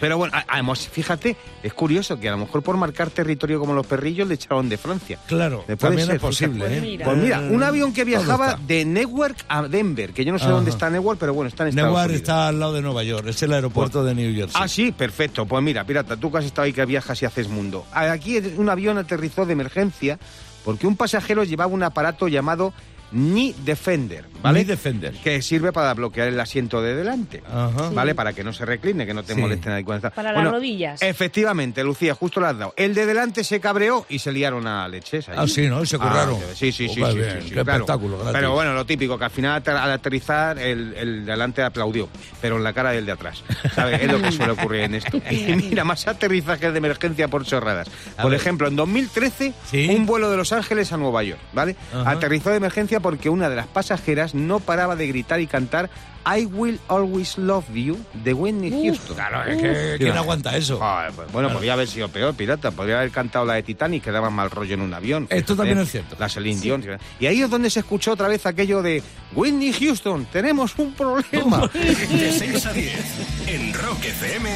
Pero 0.00 0.18
bueno, 0.18 0.34
a- 0.36 0.44
además, 0.48 0.86
fíjate, 0.88 1.36
es 1.62 1.74
curioso 1.74 2.18
que 2.18 2.28
a 2.28 2.32
lo 2.32 2.38
mejor 2.38 2.62
por 2.62 2.76
marcar 2.76 3.10
territorio 3.10 3.58
como 3.60 3.74
los 3.74 3.86
perrillos 3.86 4.28
le 4.28 4.34
echaron 4.34 4.68
de 4.68 4.76
Francia. 4.78 5.18
Claro, 5.26 5.64
también 5.78 6.06
ser, 6.06 6.16
es 6.16 6.20
posible. 6.20 6.64
fíjate. 6.66 6.76
¿eh? 6.78 6.80
Mira. 6.80 7.04
Pues 7.06 7.16
mira, 7.18 7.40
un 7.40 7.62
avión 7.62 7.92
que 7.92 8.04
viajaba 8.04 8.58
de 8.66 8.84
Newark 8.84 9.36
a 9.48 9.62
Denver, 9.62 10.12
que 10.12 10.24
yo 10.24 10.32
no 10.32 10.38
sé 10.38 10.44
Ajá. 10.46 10.54
dónde 10.54 10.70
está 10.70 10.90
Newark, 10.90 11.18
pero 11.18 11.34
bueno, 11.34 11.48
está 11.48 11.64
en 11.64 11.70
Estados 11.70 11.88
Newark 11.90 12.06
Unidos. 12.06 12.20
está 12.22 12.48
al 12.48 12.60
lado 12.60 12.72
de 12.74 12.82
Nueva 12.82 13.02
York, 13.04 13.23
es 13.28 13.42
el 13.42 13.52
aeropuerto 13.52 14.04
de 14.04 14.14
New 14.14 14.34
Jersey. 14.34 14.60
Ah, 14.62 14.68
sí, 14.68 14.92
perfecto. 14.92 15.46
Pues 15.46 15.62
mira, 15.62 15.84
pirata, 15.84 16.16
tú 16.16 16.30
que 16.30 16.38
has 16.38 16.44
estado 16.44 16.66
ahí 16.66 16.72
que 16.72 16.84
viajas 16.84 17.20
y 17.22 17.26
haces 17.26 17.48
mundo. 17.48 17.86
Aquí 17.92 18.38
un 18.56 18.68
avión 18.68 18.98
aterrizó 18.98 19.46
de 19.46 19.52
emergencia 19.52 20.18
porque 20.64 20.86
un 20.86 20.96
pasajero 20.96 21.44
llevaba 21.44 21.72
un 21.72 21.82
aparato 21.82 22.28
llamado 22.28 22.72
Knee 23.12 23.54
Defender, 23.64 24.24
¿vale? 24.44 24.64
Defender. 24.64 25.12
Que 25.14 25.42
sirve 25.42 25.72
para 25.72 25.92
bloquear 25.94 26.28
el 26.28 26.38
asiento 26.38 26.80
de 26.80 26.94
delante. 26.94 27.42
Ajá. 27.52 27.90
¿Vale? 27.90 28.14
Para 28.14 28.32
que 28.32 28.44
no 28.44 28.52
se 28.52 28.64
recline, 28.64 29.04
que 29.06 29.14
no 29.14 29.22
te 29.22 29.34
Sí. 29.34 29.40
molesten 29.40 29.72
ahí 29.72 29.82
cuando 29.84 30.06
estás. 30.08 30.12
Para 30.12 30.32
las 30.32 30.50
rodillas. 30.50 31.02
Efectivamente, 31.02 31.82
Lucía, 31.82 32.14
justo 32.14 32.40
lo 32.40 32.46
has 32.46 32.56
dado. 32.58 32.74
El 32.76 32.94
de 32.94 33.06
delante 33.06 33.42
se 33.44 33.58
cabreó 33.60 34.06
y 34.08 34.18
se 34.20 34.30
liaron 34.32 34.66
a 34.66 34.86
leches. 34.88 35.28
ahí. 35.28 35.34
Ah, 35.38 35.46
sí, 35.48 35.68
¿no? 35.68 35.82
Y 35.82 35.86
se 35.86 35.98
curraron. 35.98 36.38
sí, 36.54 36.70
sí, 36.70 36.88
sí. 36.88 36.94
Sí, 36.94 37.00
bien, 37.00 37.14
sí, 37.14 37.48
sí, 37.48 37.54
qué 37.54 37.54
claro. 37.62 37.72
espectáculo, 37.72 38.16
gratis. 38.18 38.32
Pero 38.34 38.52
bueno, 38.52 38.72
lo 38.74 38.86
típico, 38.86 39.18
que 39.18 39.24
al 39.24 39.30
final 39.30 39.62
al 39.66 39.90
aterrizar 39.90 40.58
el, 40.58 40.94
el 40.96 41.24
de 41.26 41.32
delante 41.32 41.62
aplaudió, 41.62 42.08
pero 42.40 42.56
en 42.58 42.64
la 42.64 42.72
cara 42.72 42.90
del 42.92 43.06
de 43.06 43.12
atrás. 43.12 43.42
¿Sabes? 43.74 44.02
Es 44.02 44.12
lo 44.12 44.20
que 44.20 44.30
suele 44.30 44.52
ocurrir 44.52 44.82
en 44.82 44.94
esto. 44.96 45.20
Y 45.30 45.54
mira, 45.56 45.84
más 45.84 46.06
aterrizajes 46.06 46.70
de 46.72 46.78
emergencia 46.78 47.28
por 47.28 47.44
chorradas. 47.44 47.88
A 48.16 48.22
Por 48.22 48.30
ver. 48.30 48.40
ejemplo, 48.40 48.68
en 48.68 48.76
2013, 48.76 49.52
Sí. 49.70 49.88
un 49.90 50.06
vuelo 50.06 50.30
de 50.30 50.36
Los 50.36 50.52
Ángeles 50.52 50.92
a 50.92 50.96
Nueva 50.96 51.22
York, 51.22 51.40
¿vale? 51.52 51.76
Ajá. 51.92 52.10
Aterrizó 52.10 52.50
de 52.50 52.56
emergencia 52.56 53.00
porque 53.00 53.28
una 53.28 53.48
de 53.48 53.56
las 53.56 53.66
pasajeras 53.66 54.33
no 54.34 54.60
paraba 54.60 54.96
de 54.96 55.06
gritar 55.06 55.40
y 55.40 55.46
cantar 55.46 55.88
I 56.26 56.46
Will 56.46 56.80
Always 56.88 57.36
Love 57.36 57.66
You 57.74 57.98
de 58.24 58.32
Whitney 58.32 58.70
Houston. 58.70 59.14
Claro, 59.14 59.44
es 59.44 59.60
que 59.60 59.96
¿quién 59.98 60.16
aguanta 60.16 60.56
eso? 60.56 60.78
Joder, 60.78 61.12
pues, 61.12 61.32
bueno, 61.32 61.52
podría 61.52 61.74
haber 61.74 61.86
sido 61.86 62.08
peor, 62.08 62.34
pirata. 62.34 62.70
Podría 62.70 62.98
haber 62.98 63.10
cantado 63.10 63.44
la 63.44 63.54
de 63.54 63.62
Titanic, 63.62 64.04
que 64.04 64.10
daba 64.10 64.30
mal 64.30 64.50
rollo 64.50 64.74
en 64.74 64.80
un 64.80 64.94
avión. 64.94 65.24
Esto 65.24 65.54
fíjate. 65.54 65.56
también 65.56 65.78
es 65.78 65.90
cierto. 65.90 66.16
La 66.18 66.28
Celine 66.28 66.60
Dion. 66.60 66.84
Y 67.20 67.26
ahí 67.26 67.42
es 67.42 67.50
donde 67.50 67.68
se 67.70 67.80
escuchó 67.80 68.12
otra 68.12 68.28
vez 68.28 68.46
aquello 68.46 68.82
de 68.82 69.02
Whitney 69.34 69.72
Houston, 69.72 70.26
tenemos 70.26 70.74
un 70.78 70.94
problema. 70.94 71.66
De 71.74 72.32
6 72.32 72.66
a 72.66 72.72
10, 72.72 73.48
en 73.48 73.74
Rock 73.74 74.04
FM, 74.04 74.50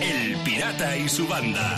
El 0.00 0.36
Pirata 0.38 0.96
y 0.96 1.08
su 1.08 1.26
banda. 1.28 1.76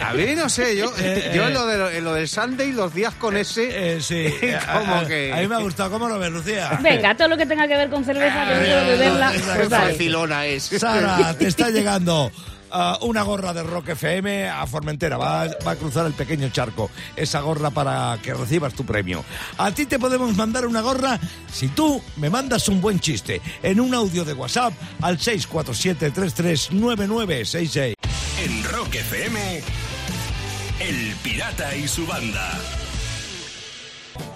A 0.00 0.12
mí 0.12 0.26
no 0.36 0.48
sé, 0.48 0.76
yo, 0.76 0.92
yo 1.34 1.48
lo, 1.50 1.66
de, 1.66 2.00
lo 2.00 2.14
del 2.14 2.28
Sunday, 2.28 2.70
los 2.72 2.94
días 2.94 3.14
con 3.14 3.36
ese, 3.36 3.96
Eh, 3.96 4.00
sí. 4.00 4.32
como 4.72 4.94
a, 4.94 5.06
que... 5.06 5.32
a 5.32 5.36
mí 5.38 5.48
me 5.48 5.56
ha 5.56 5.58
gustado. 5.58 5.90
¿Cómo 5.90 6.08
lo 6.08 6.18
ves, 6.18 6.30
Lucía? 6.30 6.78
Venga, 6.80 7.14
todo 7.16 7.28
lo 7.28 7.36
que 7.36 7.46
tenga 7.46 7.66
que 7.66 7.76
ver 7.76 7.90
con 7.90 8.04
cerveza, 8.04 8.46
que 8.46 8.54
no 8.54 8.60
quiero 8.60 8.86
beberla, 8.86 9.32
Qué 9.32 9.68
facilona 9.68 10.46
es. 10.46 10.62
Sara, 10.64 11.34
te 11.36 11.48
está 11.48 11.70
llegando 11.70 12.30
ah, 12.74 12.98
una 13.02 13.22
gorra 13.22 13.54
de 13.54 13.62
Rock 13.62 13.90
FM 13.90 14.48
a 14.48 14.66
Formentera. 14.66 15.16
Va, 15.16 15.46
va 15.66 15.70
a 15.70 15.76
cruzar 15.76 16.06
el 16.06 16.12
pequeño 16.12 16.48
charco. 16.50 16.90
Esa 17.16 17.40
gorra 17.40 17.70
para 17.70 18.18
que 18.22 18.34
recibas 18.34 18.74
tu 18.74 18.84
premio. 18.84 19.24
A 19.58 19.70
ti 19.70 19.86
te 19.86 19.98
podemos 19.98 20.36
mandar 20.36 20.66
una 20.66 20.82
gorra 20.82 21.18
si 21.50 21.68
tú 21.68 22.02
me 22.16 22.28
mandas 22.28 22.68
un 22.68 22.80
buen 22.80 22.98
chiste 23.00 23.40
en 23.62 23.80
un 23.80 23.94
audio 23.94 24.24
de 24.24 24.32
WhatsApp 24.34 24.74
al 25.00 25.18
647-339966. 25.18 27.94
En 28.44 28.64
Rock 28.64 28.96
FM, 28.96 29.62
El 30.80 31.14
Pirata 31.22 31.74
y 31.76 31.86
su 31.88 32.06
banda. 32.06 32.50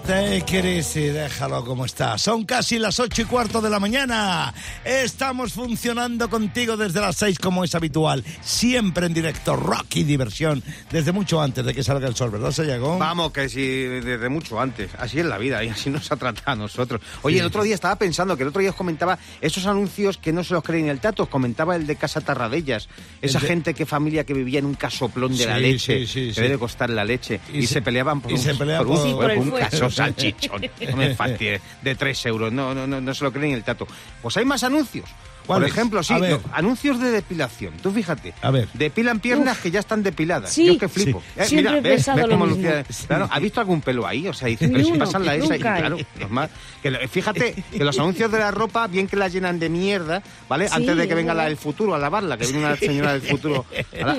Te 0.09 0.38
y 0.38 1.00
déjalo 1.11 1.62
como 1.67 1.85
está. 1.85 2.17
Son 2.17 2.47
casi 2.47 2.79
las 2.79 2.99
ocho 2.99 3.21
y 3.21 3.25
cuarto 3.27 3.61
de 3.61 3.69
la 3.69 3.79
mañana. 3.79 4.55
Estamos 4.83 5.53
funcionando 5.53 6.31
contigo 6.31 6.79
desde 6.79 6.99
las 7.03 7.17
seis 7.17 7.38
como 7.38 7.62
es 7.62 7.75
habitual. 7.75 8.25
Siempre 8.41 9.05
en 9.05 9.12
directo, 9.12 9.55
rock 9.55 9.97
y 9.97 10.05
diversión. 10.05 10.65
Desde 10.91 11.12
mucho 11.12 11.43
antes 11.43 11.62
de 11.67 11.75
que 11.75 11.83
salga 11.85 12.09
el 12.09 12.17
sol, 12.17 12.31
¿verdad, 12.31 12.53
Sayago? 12.53 12.97
Vamos, 12.97 13.33
que 13.33 13.50
sí, 13.50 13.61
desde 13.61 14.31
mucho 14.31 14.59
antes. 14.59 14.91
Así 14.99 15.21
es 15.21 15.27
la 15.27 15.37
vida 15.37 15.62
y 15.62 15.69
así 15.69 15.91
nos 15.91 16.11
ha 16.11 16.17
tratado 16.17 16.53
a 16.53 16.57
nosotros. 16.57 17.03
Oye, 17.21 17.41
el 17.41 17.45
otro 17.45 17.62
día 17.62 17.75
estaba 17.75 17.97
pensando 17.97 18.35
que 18.35 18.45
el 18.45 18.49
otro 18.49 18.62
día 18.62 18.71
os 18.71 18.77
comentaba 18.77 19.19
esos 19.43 19.67
anuncios 19.67 20.17
que 20.17 20.33
no 20.33 20.43
se 20.43 20.55
los 20.55 20.62
creen 20.65 20.88
el 20.88 21.00
tato. 21.00 21.25
Os 21.25 21.29
comentaba 21.29 21.77
el 21.77 21.87
de 21.87 21.97
Casa 21.97 22.23
Tarradellas. 22.23 22.88
Esa 23.21 23.41
de- 23.41 23.47
gente 23.47 23.75
que 23.75 23.85
familia 23.85 24.25
que 24.25 24.33
vivía 24.33 24.59
en 24.61 24.65
un 24.65 24.75
casoplón 24.75 25.37
de 25.37 25.45
la 25.45 25.59
leche. 25.59 26.07
sí, 26.07 26.07
sí, 26.07 26.29
que 26.29 26.35
sí. 26.35 26.41
debe 26.41 26.57
costar 26.57 26.88
la 26.88 27.05
leche. 27.05 27.41
Y 27.53 27.59
Y, 27.59 27.67
se- 27.67 27.75
se, 27.75 27.83
peleaban 27.83 28.23
por 28.23 28.31
y 28.33 28.37
un, 28.37 28.41
se 28.41 28.55
peleaban 28.55 28.87
por 28.87 28.97
por- 29.03 29.35
por 29.35 29.38
un 29.38 29.50
caso 29.50 29.91
salchichón. 29.99 30.62
No 30.90 30.97
me 30.97 31.14
fastidies, 31.14 31.61
de 31.83 31.95
tres 31.95 32.25
euros. 32.26 32.52
No, 32.52 32.75
no, 32.75 32.87
no, 32.87 33.00
no 33.00 33.14
se 33.14 33.25
lo 33.25 33.33
creen 33.33 33.55
el 33.55 33.64
tato. 33.64 33.87
Pues 34.23 34.37
hay 34.37 34.45
más 34.45 34.62
anuncios. 34.64 35.09
Por 35.49 35.64
ejemplo, 35.64 36.02
sí, 36.02 36.14
no, 36.14 36.40
anuncios 36.52 37.00
de 37.00 37.11
depilación. 37.11 37.75
Tú 37.83 37.90
fíjate. 37.90 38.35
A 38.43 38.50
ver. 38.50 38.69
Depilan 38.75 39.19
piernas 39.19 39.59
que 39.59 39.71
ya 39.71 39.81
están 39.81 40.02
depiladas. 40.02 40.52
Sí. 40.52 40.67
Yo 40.67 40.73
es 40.75 40.78
que 40.78 40.88
flipo. 40.88 41.21
Sí. 41.35 41.40
Eh, 41.40 41.45
Siempre 41.47 41.75
mira, 41.81 41.88
he 41.90 41.97
ves, 41.97 42.07
ves 42.14 42.26
cómo. 42.28 42.47
Lucía- 42.47 42.85
Claro, 43.07 43.28
¿ha 43.31 43.38
visto 43.40 43.61
algún 43.61 43.81
pelo 43.81 44.07
ahí? 44.07 44.28
O 44.28 44.33
sea, 44.35 44.49
dice, 44.49 44.67
Ni 44.69 44.75
pero 44.75 44.85
si 44.85 44.93
pasan 44.93 45.25
la 45.25 45.35
esa 45.35 45.57
y 45.57 45.59
claro, 45.61 45.97
normal. 46.21 46.50
Que 46.83 47.09
fíjate 47.09 47.55
que 47.73 47.85
los 47.85 47.99
anuncios 47.99 48.31
de 48.31 48.38
la 48.38 48.50
ropa, 48.50 48.87
bien 48.87 49.07
que 49.09 49.17
la 49.17 49.28
llenan 49.28 49.59
de 49.59 49.69
mierda, 49.69 50.23
¿vale? 50.49 50.69
Sí, 50.69 50.75
Antes 50.76 50.97
de 50.97 51.09
que 51.09 51.14
venga 51.14 51.35
la 51.35 51.45
del 51.45 51.57
futuro 51.57 51.95
a 51.95 51.99
lavarla, 51.99 52.37
que 52.37 52.45
viene 52.45 52.59
una 52.61 52.76
señora 52.76 53.12
del 53.12 53.23
futuro. 53.23 53.64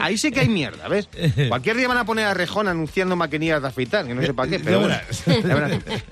Ahí 0.01 0.17
sí 0.17 0.31
que 0.31 0.41
hay 0.41 0.49
mierda, 0.49 0.87
¿ves? 0.87 1.07
Cualquier 1.49 1.77
día 1.77 1.87
van 1.87 1.97
a 1.97 2.05
poner 2.05 2.25
a 2.25 2.33
Rejón 2.33 2.67
anunciando 2.67 3.15
maquinillas 3.15 3.61
de 3.61 3.67
afeitar, 3.67 4.05
que 4.07 4.13
no 4.15 4.21
sé 4.21 4.33
para 4.33 4.49
qué, 4.49 4.59
pero 4.59 4.79
bueno. 4.81 4.95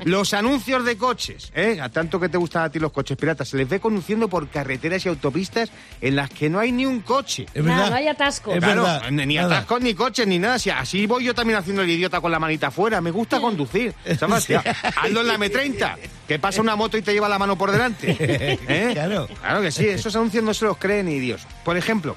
Los 0.06 0.34
anuncios 0.34 0.86
de 0.86 0.98
coches, 0.98 1.52
¿eh? 1.56 1.80
A 1.82 1.90
tanto 1.90 2.20
que 2.20 2.30
te 2.30 2.38
gustan 2.38 2.64
a 2.64 2.70
ti 2.70 2.80
los 2.80 2.92
coches 2.92 3.18
piratas, 3.18 3.48
se 3.50 3.58
les 3.58 3.68
ve 3.68 3.80
conduciendo 3.80 4.28
por 4.28 4.48
carreteras 4.50 5.06
y 5.08 5.10
autopistas 5.10 5.72
en 6.02 6.16
las 6.16 6.30
que 6.30 6.50
no 6.50 6.60
hay 6.60 6.72
ni 6.72 6.86
un 6.86 7.00
coche. 7.02 7.46
Es 7.54 7.64
Nada, 7.64 7.90
no 7.90 7.96
hay 7.96 8.08
atascos. 8.08 8.56
Es 8.56 8.64
Claro, 8.64 8.84
verdad. 8.84 9.10
ni 9.12 9.38
atascos, 9.38 9.82
ni 9.82 9.94
coches, 9.94 10.28
ni 10.28 10.38
nada. 10.40 10.60
Si 10.60 10.70
así 10.70 11.06
voy 11.08 11.24
yo 11.24 11.34
también 11.34 11.58
haciendo 11.60 11.82
el 11.82 11.90
idiota 11.90 12.22
con 12.22 12.32
la 12.32 12.40
manita 12.40 12.68
afuera. 12.68 13.02
Me 13.02 13.12
gusta 13.12 13.40
conducir. 13.42 13.94
¿sabes? 14.20 14.44
Sí. 14.44 14.54
Hazlo 14.54 15.22
en 15.22 15.28
la 15.28 15.38
M30, 15.38 15.96
que 16.28 16.40
pasa 16.40 16.62
una 16.62 16.76
moto 16.76 16.98
y 16.98 17.02
te 17.02 17.14
lleva 17.14 17.28
la 17.28 17.40
mano 17.40 17.58
por 17.58 17.72
delante. 17.72 18.16
¿Eh? 18.20 18.90
Claro. 18.94 19.28
Claro 19.42 19.62
que 19.62 19.72
sí, 19.72 19.88
esos 19.88 20.16
anuncios 20.16 20.44
no 20.44 20.54
se 20.54 20.66
los 20.66 20.78
cree 20.78 21.04
ni 21.04 21.20
Dios. 21.20 21.46
Por 21.64 21.78
ejemplo, 21.78 22.16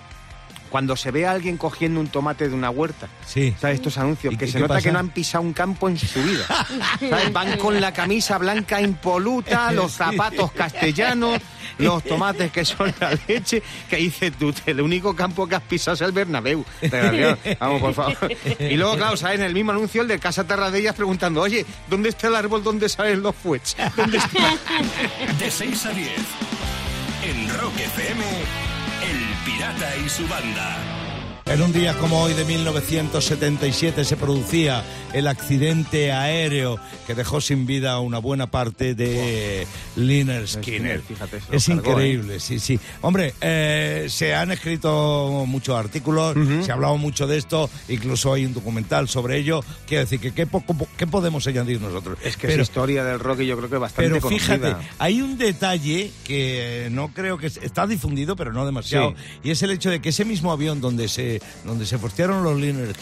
cuando 0.71 0.97
se 0.97 1.11
ve 1.11 1.27
a 1.27 1.33
alguien 1.33 1.57
cogiendo 1.59 2.01
un 2.01 2.09
tomate 2.09 2.49
de 2.49 2.55
una 2.55 2.71
huerta. 2.71 3.09
Sí. 3.27 3.55
¿Sabes? 3.61 3.77
Estos 3.77 3.99
anuncios, 3.99 4.33
¿Y 4.33 4.37
que 4.37 4.47
qué- 4.47 4.53
se 4.53 4.59
qué 4.59 4.63
nota 4.63 4.75
pasa? 4.75 4.85
que 4.85 4.93
no 4.93 4.99
han 5.01 5.09
pisado 5.11 5.43
un 5.45 5.53
campo 5.53 5.89
en 5.89 5.99
su 5.99 6.23
vida. 6.23 6.47
¿Sabes? 7.11 7.33
Van 7.33 7.59
con 7.59 7.81
la 7.81 7.93
camisa 7.93 8.39
blanca 8.39 8.81
impoluta, 8.81 9.71
los 9.73 9.93
zapatos 9.93 10.53
castellanos, 10.53 11.41
los 11.79 12.03
tomates 12.05 12.51
que 12.53 12.65
son 12.65 12.95
la 13.01 13.19
leche, 13.27 13.63
que 13.89 13.97
dices 13.97 14.33
tú, 14.39 14.55
el 14.67 14.81
único 14.81 15.15
campo 15.17 15.47
que 15.47 15.57
has 15.57 15.63
pisado 15.63 15.95
es 15.95 16.01
el 16.03 16.13
Bernabéu. 16.13 16.65
Vamos, 17.59 17.81
por 17.81 17.95
favor. 17.95 18.17
Y 18.61 18.77
luego, 18.77 18.97
claro, 18.97 19.17
¿sabes? 19.17 19.39
En 19.41 19.47
el 19.47 19.55
mismo 19.55 19.73
anuncio, 19.73 20.03
el 20.03 20.09
de 20.09 20.19
Casa 20.19 20.45
Terradellas 20.45 20.95
preguntando, 20.95 21.41
oye, 21.43 21.67
¿dónde 21.89 22.11
está 22.11 22.29
el 22.29 22.37
árbol 22.37 22.63
donde 22.63 22.89
salen 22.89 23.23
los 23.23 23.35
fuets? 23.35 23.77
¿Dónde 23.97 24.19
está? 24.19 24.31
De 25.39 25.51
6 25.51 25.87
a 25.87 25.91
10. 25.91 26.11
En 27.25 27.49
Rock 27.59 27.77
FM, 27.79 28.25
El 28.25 29.30
Pirata 29.45 29.97
y 29.97 30.09
su 30.09 30.27
banda. 30.29 31.00
En 31.51 31.63
un 31.63 31.73
día 31.73 31.95
como 31.99 32.23
hoy 32.23 32.33
de 32.35 32.45
1977 32.45 34.05
se 34.05 34.17
producía 34.17 34.85
el 35.13 35.27
accidente 35.27 36.13
aéreo 36.13 36.79
que 37.09 37.17
dejó 37.17 37.41
sin 37.41 37.67
vida 37.67 37.91
a 37.91 37.99
una 37.99 38.19
buena 38.19 38.47
parte 38.53 38.95
de 38.95 39.67
Liner 39.97 40.47
Skinner. 40.47 41.03
fíjate, 41.03 41.39
es 41.51 41.67
cargó, 41.67 41.81
¿eh? 41.81 41.91
increíble, 41.93 42.39
sí, 42.39 42.61
sí. 42.61 42.79
Hombre, 43.03 43.35
eh, 43.41 44.07
se 44.09 44.33
han 44.37 44.53
escrito 44.53 45.43
muchos 45.49 45.75
artículos, 45.77 46.37
se 46.65 46.71
ha 46.71 46.75
hablado 46.75 46.97
mucho 46.99 47.27
de 47.27 47.39
esto, 47.39 47.69
incluso 47.89 48.33
hay 48.33 48.45
un 48.45 48.55
documental 48.55 49.09
sobre 49.09 49.37
ello. 49.39 49.65
Quiero 49.89 50.05
decir 50.05 50.21
que 50.21 50.33
qué, 50.33 50.47
poco- 50.47 50.87
qué 50.97 51.09
podemos 51.09 51.45
añadir 51.49 51.81
nosotros. 51.81 52.17
Es 52.23 52.37
que 52.37 52.47
Pero- 52.47 52.63
es 52.63 52.69
historia 52.69 53.03
del 53.03 53.19
rock 53.19 53.41
y 53.41 53.47
yo 53.47 53.57
creo 53.59 53.69
que 53.69 53.77
bastante 53.79 54.09
pero 54.09 54.21
conocida. 54.23 54.57
fíjate, 54.57 54.87
hay 55.01 55.21
un 55.21 55.37
detalle 55.37 56.13
que 56.23 56.87
no 56.93 57.09
creo 57.13 57.37
que 57.39 57.49
está 57.49 57.89
difundido, 57.89 58.37
pero 58.37 58.53
no 58.53 58.65
demasiado, 58.65 59.15
y 59.43 59.51
es 59.51 59.61
el 59.65 59.73
hecho 59.73 59.91
de 59.91 60.01
que 60.01 60.11
ese 60.11 60.25
mismo 60.25 60.53
avión 60.53 60.81
donde 60.81 61.09
se 61.09 61.40
donde 61.65 61.87
se 61.87 61.99
postearon 61.99 62.43
los 62.43 62.59
Liner 62.61 62.95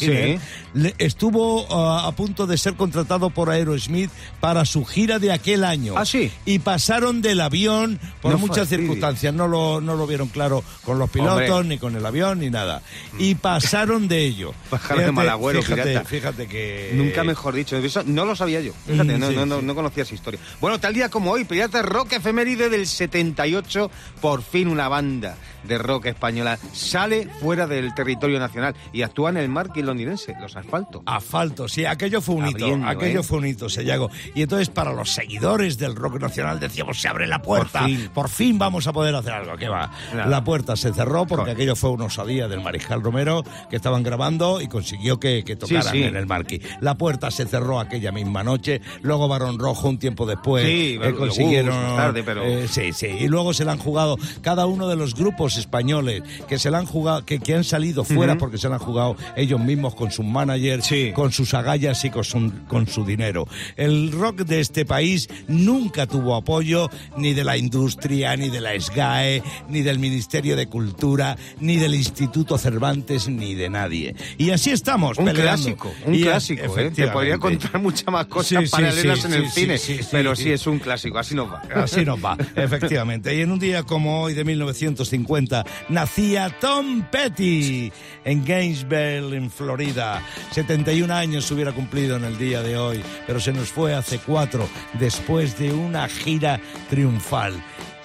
estuvo 0.98 1.66
ah, 1.70 2.06
a 2.06 2.12
punto 2.12 2.46
de 2.46 2.56
ser 2.56 2.74
contratado 2.74 3.30
por 3.30 3.50
Aerosmith 3.50 4.10
para 4.40 4.64
su 4.64 4.84
gira 4.84 5.18
de 5.18 5.32
aquel 5.32 5.64
año. 5.64 5.94
¿Ah, 5.96 6.04
sí? 6.04 6.30
Y 6.44 6.60
pasaron 6.60 7.22
del 7.22 7.40
avión 7.40 7.98
por 8.20 8.32
No 8.32 8.38
muchas 8.38 8.68
circunstancias, 8.68 9.32
no 9.34 9.48
lo 9.48 9.80
no 9.80 9.96
lo 9.96 10.06
vieron 10.06 10.28
claro 10.28 10.62
con 10.84 10.98
los 10.98 11.10
pilotos 11.10 11.50
Hombre. 11.50 11.68
ni 11.68 11.78
con 11.78 11.96
el 11.96 12.04
avión 12.04 12.40
ni 12.40 12.50
nada. 12.50 12.82
Y 13.18 13.34
pasaron 13.36 14.08
de 14.08 14.24
ello. 14.24 14.52
De 14.98 15.12
mal 15.12 15.28
agüero, 15.28 15.62
fíjate, 15.62 15.82
pirata. 15.82 16.08
fíjate 16.08 16.46
que 16.46 16.92
Nunca 16.94 17.24
mejor 17.24 17.54
dicho. 17.54 17.76
Eso 17.76 18.02
no 18.04 18.24
lo 18.24 18.34
sabía 18.34 18.60
yo. 18.60 18.72
Fíjate, 18.86 19.16
Mm, 19.16 19.20
no, 19.20 19.28
sí, 19.30 19.36
no, 19.36 19.46
no, 19.46 19.62
no 19.62 19.74
conocía 19.74 20.02
esa 20.02 20.14
historia. 20.14 20.40
Bueno, 20.60 20.78
tal 20.80 20.92
día 20.94 21.08
como 21.08 21.30
hoy, 21.30 21.44
Pirata 21.44 21.82
Rock 21.82 22.14
efeméride 22.14 22.68
del 22.68 22.86
78, 22.86 23.90
por 24.20 24.42
fin 24.42 24.68
una 24.68 24.88
banda 24.88 25.36
de 25.64 25.78
rock 25.78 26.06
española 26.06 26.58
sale 26.72 27.28
fuera 27.40 27.66
del 27.66 27.94
territorio 27.94 28.17
nacional 28.26 28.74
y 28.92 29.02
actúa 29.02 29.30
en 29.30 29.36
el 29.38 29.48
marquis 29.48 29.84
londinense, 29.84 30.34
los 30.40 30.56
asfaltos. 30.56 31.02
Asfalto, 31.06 31.68
sí, 31.68 31.84
aquello 31.84 32.20
fue 32.20 32.34
un 32.36 32.46
hito, 32.48 32.64
Abriendo, 32.64 32.88
aquello 32.88 33.20
¿eh? 33.20 33.22
fue 33.22 33.38
un 33.38 33.46
hito, 33.46 33.68
Sellago. 33.68 34.10
Y 34.34 34.42
entonces 34.42 34.68
para 34.70 34.92
los 34.92 35.10
seguidores 35.12 35.78
del 35.78 35.94
rock 35.94 36.20
nacional 36.20 36.58
decíamos, 36.60 37.00
se 37.00 37.08
abre 37.08 37.26
la 37.26 37.40
puerta, 37.40 37.86
Por 38.14 38.28
fin. 38.28 38.58
vamos 38.58 38.86
a 38.86 38.92
poder 38.92 39.14
hacer 39.14 39.32
algo. 39.32 39.56
¿Qué 39.56 39.68
va? 39.68 39.90
La 40.26 40.42
puerta 40.44 40.76
se 40.76 40.92
cerró 40.92 41.26
porque 41.26 41.52
aquello 41.52 41.76
fue 41.76 41.90
una 41.90 42.04
osadía 42.06 42.48
del 42.48 42.60
Mariscal 42.60 43.02
Romero 43.02 43.44
que 43.70 43.76
estaban 43.76 44.02
grabando 44.02 44.60
y 44.60 44.68
consiguió 44.68 45.20
que, 45.20 45.44
que 45.44 45.56
tocaran 45.56 45.92
sí. 45.92 46.02
en 46.02 46.16
el 46.16 46.26
marquis. 46.26 46.60
La 46.80 46.96
puerta 46.96 47.30
se 47.30 47.46
cerró 47.46 47.78
aquella 47.80 48.12
misma 48.12 48.42
noche, 48.42 48.80
luego 49.02 49.28
Barón 49.28 49.58
Rojo 49.58 49.88
un 49.88 49.98
tiempo 49.98 50.26
después 50.26 50.64
Sí, 50.64 50.98
eh, 51.02 51.14
consiguieron... 51.16 51.74
más 51.74 51.96
tarde, 51.96 52.22
pero- 52.22 52.42
eh, 52.44 52.66
sí, 52.68 52.92
sí, 52.92 53.06
y 53.06 53.28
luego 53.28 53.52
se 53.54 53.64
la 53.64 53.72
han 53.72 53.78
jugado 53.78 54.16
cada 54.42 54.66
uno 54.66 54.88
de 54.88 54.96
los 54.96 55.14
grupos 55.14 55.56
españoles 55.56 56.22
que 56.48 56.58
se 56.58 56.70
la 56.70 56.78
han 56.78 56.86
jugado, 56.86 57.24
que, 57.24 57.38
que 57.40 57.54
han 57.54 57.64
salido 57.64 58.04
fuera 58.08 58.36
porque 58.38 58.58
se 58.58 58.68
la 58.68 58.74
han 58.76 58.80
jugado 58.80 59.16
ellos 59.36 59.60
mismos 59.60 59.94
con 59.94 60.10
sus 60.10 60.24
managers, 60.24 60.86
Sí. 60.86 61.12
con 61.14 61.32
sus 61.32 61.54
agallas 61.54 62.04
y 62.04 62.10
con 62.10 62.24
su, 62.24 62.52
con 62.66 62.86
su 62.86 63.04
dinero. 63.04 63.46
El 63.76 64.10
rock 64.12 64.38
de 64.40 64.60
este 64.60 64.84
país 64.84 65.28
nunca 65.46 66.06
tuvo 66.06 66.34
apoyo 66.34 66.90
ni 67.16 67.34
de 67.34 67.44
la 67.44 67.56
industria, 67.56 68.36
ni 68.36 68.48
de 68.48 68.60
la 68.60 68.78
SGAE, 68.78 69.42
ni 69.68 69.82
del 69.82 69.98
Ministerio 69.98 70.56
de 70.56 70.66
Cultura, 70.66 71.36
ni 71.60 71.76
del 71.76 71.94
Instituto 71.94 72.58
Cervantes, 72.58 73.28
ni 73.28 73.54
de 73.54 73.68
nadie. 73.70 74.14
Y 74.38 74.50
así 74.50 74.70
estamos, 74.70 75.18
Un 75.18 75.26
peleando. 75.26 75.46
clásico, 75.76 75.92
un 76.06 76.14
Y, 76.14 76.22
clásico, 76.22 76.78
¿eh? 76.78 76.90
Te 76.90 77.08
podría 77.08 77.38
contar 77.38 77.80
muchas 77.80 78.08
más 78.12 78.26
cosas 78.26 78.64
Sí, 78.64 78.70
paralelas 78.70 79.20
sí, 79.20 79.26
en 79.26 79.32
el 79.34 79.50
cine, 79.50 79.76
pero 80.10 80.34
sí. 80.34 80.44
sí 80.44 80.50
es 80.52 80.66
un 80.66 80.78
clásico, 80.78 81.18
así 81.18 81.34
nos 81.34 81.52
va. 81.52 81.62
Así 81.74 82.04
nos 82.04 82.22
va, 82.24 82.36
efectivamente. 82.56 83.34
Y 83.36 83.40
en 83.42 83.52
un 83.52 83.58
día 83.58 83.82
como 83.82 84.22
hoy 84.22 84.34
de 84.34 84.44
1950 84.44 85.64
nacía 85.88 86.50
Tom 86.60 87.02
Petty 87.10 87.90
en 88.24 88.44
Gainesville, 88.44 89.34
en 89.34 89.50
Florida. 89.50 90.22
71 90.52 91.12
años 91.12 91.50
hubiera 91.50 91.72
cumplido 91.72 92.16
en 92.16 92.24
el 92.24 92.38
día 92.38 92.62
de 92.62 92.76
hoy, 92.76 93.02
pero 93.26 93.40
se 93.40 93.52
nos 93.52 93.70
fue 93.70 93.94
hace 93.94 94.18
cuatro 94.18 94.68
después 94.98 95.58
de 95.58 95.72
una 95.72 96.08
gira 96.08 96.60
triunfal. 96.90 97.54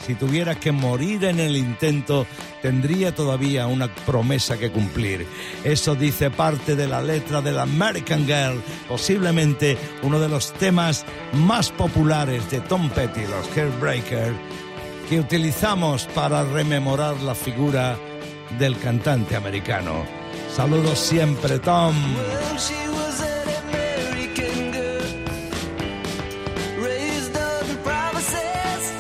Si 0.06 0.16
tuviera 0.16 0.56
que 0.56 0.74
morir 0.74 1.24
en 1.24 1.40
el 1.40 1.56
intento, 1.56 2.28
tendría 2.62 3.16
todavía 3.16 3.68
una 3.68 3.88
promesa 3.88 4.58
que 4.58 4.70
cumplir. 4.70 5.26
Eso 5.64 5.96
dice 5.96 6.30
parte 6.30 6.76
de 6.76 6.88
la 6.88 7.02
letra 7.02 7.42
de 7.42 7.54
la 7.54 7.62
American 7.62 8.26
Girl, 8.26 8.62
posiblemente 8.90 9.78
uno 10.02 10.20
de 10.20 10.28
los 10.28 10.52
temas 10.54 11.06
más 11.32 11.72
populares 11.72 12.50
de 12.52 12.60
Tom 12.62 12.90
Petty, 12.90 13.22
los 13.22 13.48
Heartbreakers, 13.56 14.36
que 15.10 15.22
utilizamos 15.22 16.06
para 16.08 16.44
rememorar 16.44 17.22
la 17.22 17.36
figura 17.36 17.98
del 18.58 18.78
cantante 18.80 19.36
americano. 19.36 20.06
Saludos 20.56 21.00
siempre, 21.00 21.60
Tom. 21.60 21.96
Well, 22.16 22.58
she 22.58 22.88
was 22.90 23.22
an 23.22 23.50
American 23.70 24.72
girl, 24.72 25.04
raised 26.80 27.36
on 27.36 27.78
promises. 27.84 28.94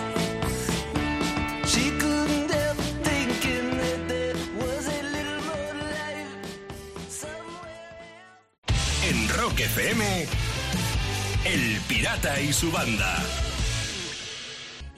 She 1.65 1.91
couldn't 1.99 2.49
help 2.51 2.77
thinking 3.03 3.77
that 3.77 4.07
there 4.07 4.35
was 4.57 4.87
a 4.87 5.03
little 5.15 5.41
more 5.45 5.73
life 5.91 6.33
somewhere. 7.09 7.97
En 9.09 9.29
Rock 9.37 9.59
FM, 9.59 10.01
El 11.45 11.81
Pirata 11.87 12.41
y 12.41 12.51
su 12.51 12.71
banda. 12.71 13.23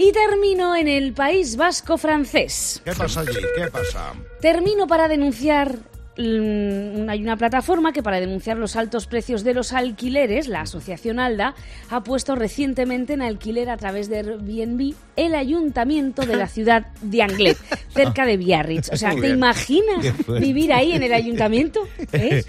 Y 0.05 0.11
termino 0.11 0.75
en 0.75 0.87
el 0.87 1.13
País 1.13 1.55
Vasco 1.57 1.97
francés. 1.97 2.79
¿Qué 2.85 2.91
pasa 2.91 3.21
allí? 3.21 3.39
¿Qué 3.57 3.71
pasa? 3.71 4.13
Termino 4.39 4.85
para 4.85 5.07
denunciar. 5.07 5.79
Mm, 6.17 7.09
Hay 7.09 7.21
una 7.21 7.37
plataforma 7.37 7.91
que 7.93 8.01
para 8.03 8.19
denunciar 8.19 8.57
los 8.57 8.75
altos 8.75 9.07
precios 9.07 9.43
de 9.43 9.53
los 9.53 9.73
alquileres, 9.73 10.47
la 10.47 10.61
asociación 10.61 11.19
ALDA, 11.19 11.55
ha 11.89 12.03
puesto 12.03 12.35
recientemente 12.35 13.13
en 13.13 13.21
alquiler 13.21 13.69
a 13.69 13.77
través 13.77 14.09
de 14.09 14.17
Airbnb 14.19 14.93
el 15.15 15.35
ayuntamiento 15.35 16.25
de 16.25 16.35
la 16.35 16.47
ciudad 16.55 16.87
de 17.01 17.21
Anglet, 17.23 17.57
cerca 17.93 18.25
de 18.25 18.37
Biarritz. 18.37 18.89
O 18.91 18.97
sea, 18.97 19.15
¿te 19.15 19.29
imaginas 19.29 20.05
fuerte. 20.25 20.45
vivir 20.45 20.73
ahí 20.73 20.91
en 20.93 21.03
el 21.03 21.13
ayuntamiento? 21.13 21.81
¿Eh? 22.11 22.43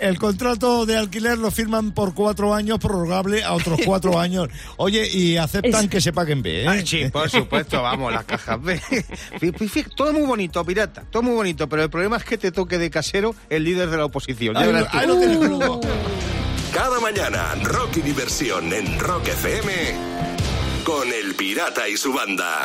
El 0.00 0.18
contrato 0.18 0.86
de 0.86 0.96
alquiler 0.96 1.38
lo 1.38 1.50
firman 1.50 1.92
por 1.92 2.14
cuatro 2.14 2.54
años, 2.54 2.78
prorrogable 2.78 3.42
a 3.44 3.52
otros 3.54 3.80
cuatro 3.86 4.18
años. 4.18 4.48
Oye, 4.76 5.08
y 5.12 5.36
aceptan 5.36 5.84
Es- 5.84 5.90
que 5.90 6.00
se 6.00 6.12
paguen 6.12 6.42
B, 6.42 6.62
¿eh? 6.62 6.68
Ay, 6.68 6.86
sí, 6.86 7.04
por 7.12 7.28
supuesto, 7.30 7.82
vamos, 7.82 8.12
las 8.12 8.24
cajas 8.24 8.60
B. 8.62 8.80
Todo 9.96 10.12
muy 10.12 10.22
bonito, 10.22 10.64
pirata, 10.64 11.04
todo 11.10 11.22
muy 11.22 11.34
bonito, 11.34 11.68
pero 11.68 11.82
el 11.84 11.90
problema 11.90 12.16
es 12.16 12.24
que 12.24 12.38
te 12.38 12.50
toque 12.52 12.78
de 12.78 12.90
casero 12.92 13.34
el 13.50 13.64
líder 13.64 13.90
de 13.90 13.96
la 13.96 14.04
oposición. 14.04 14.56
Ahí 14.56 14.70
lo- 14.72 14.78
ahí. 14.78 15.06
Cada 16.72 17.00
mañana, 17.00 17.54
Rock 17.64 17.96
y 17.98 18.00
Diversión 18.02 18.72
en 18.72 18.98
Rock 19.00 19.28
FM 19.28 19.72
con 20.84 21.08
El 21.12 21.34
Pirata 21.34 21.88
y 21.88 21.96
su 21.96 22.12
banda. 22.12 22.64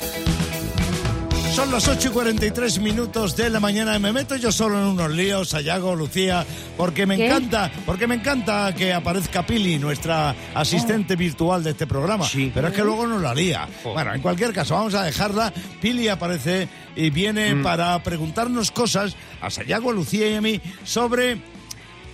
Son 1.58 1.72
las 1.72 1.88
8 1.88 2.10
y 2.10 2.12
43 2.12 2.80
minutos 2.82 3.36
de 3.36 3.50
la 3.50 3.60
mañana. 3.60 3.98
Me 3.98 4.14
meto 4.14 4.36
yo 4.36 4.52
solo 4.52 4.78
en 4.78 4.84
unos 4.90 5.10
líos, 5.10 5.50
Sayago, 5.50 5.96
Lucía, 5.96 6.46
porque 6.78 7.08
me 7.08 7.18
¿Qué? 7.18 7.26
encanta, 7.26 7.72
porque 7.84 8.06
me 8.06 8.14
encanta 8.14 8.76
que 8.76 8.94
aparezca 8.94 9.44
Pili, 9.44 9.80
nuestra 9.80 10.36
asistente 10.54 11.16
virtual 11.16 11.64
de 11.64 11.72
este 11.72 11.88
programa. 11.88 12.26
Sí. 12.26 12.52
Pero 12.54 12.68
es 12.68 12.74
que 12.76 12.84
luego 12.84 13.08
nos 13.08 13.24
la 13.24 13.34
lía. 13.34 13.68
Bueno, 13.84 14.14
en 14.14 14.22
cualquier 14.22 14.54
caso, 14.54 14.76
vamos 14.76 14.94
a 14.94 15.04
dejarla. 15.04 15.52
Pili 15.82 16.08
aparece 16.10 16.70
y 16.96 17.10
viene 17.10 17.56
para 17.56 18.04
preguntarnos 18.04 18.70
cosas 18.70 19.16
a 19.42 19.50
Sayago, 19.50 19.90
a 19.90 19.94
Lucía 19.94 20.30
y 20.30 20.36
a 20.36 20.42
mí 20.42 20.62
sobre 20.84 21.42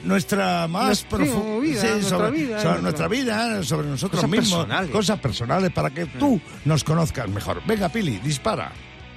nuestra 0.05 0.69
más 0.69 1.03
profunda 1.03 1.59
vida, 1.59 1.83
nuestra 1.91 2.29
vida, 2.29 2.29
sobre 2.29 2.31
nuestra- 2.31 2.77
nuestra 2.81 3.07
vida, 3.09 3.63
sobre 3.63 3.87
nosotros 3.89 4.21
Cosas 4.21 4.29
mismos, 4.29 4.59
personales. 4.61 4.91
cosas 4.91 5.19
personales 5.19 5.71
para 5.73 5.89
que 5.89 6.05
tú 6.05 6.39
nos 6.63 6.81
conozcas 6.85 7.27
mejor. 7.27 7.61
Venga, 7.67 7.89
Pili, 7.89 8.19
dispara. 8.19 8.71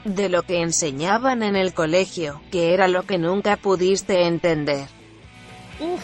De 0.06 0.28
lo 0.28 0.42
que 0.44 0.60
enseñaban 0.62 1.42
en 1.42 1.56
el 1.56 1.74
colegio, 1.74 2.40
que 2.50 2.72
era 2.74 2.88
lo 2.88 3.02
que 3.02 3.18
nunca 3.18 3.56
pudiste 3.56 4.22
entender. 4.26 4.86
Uf, 5.80 6.00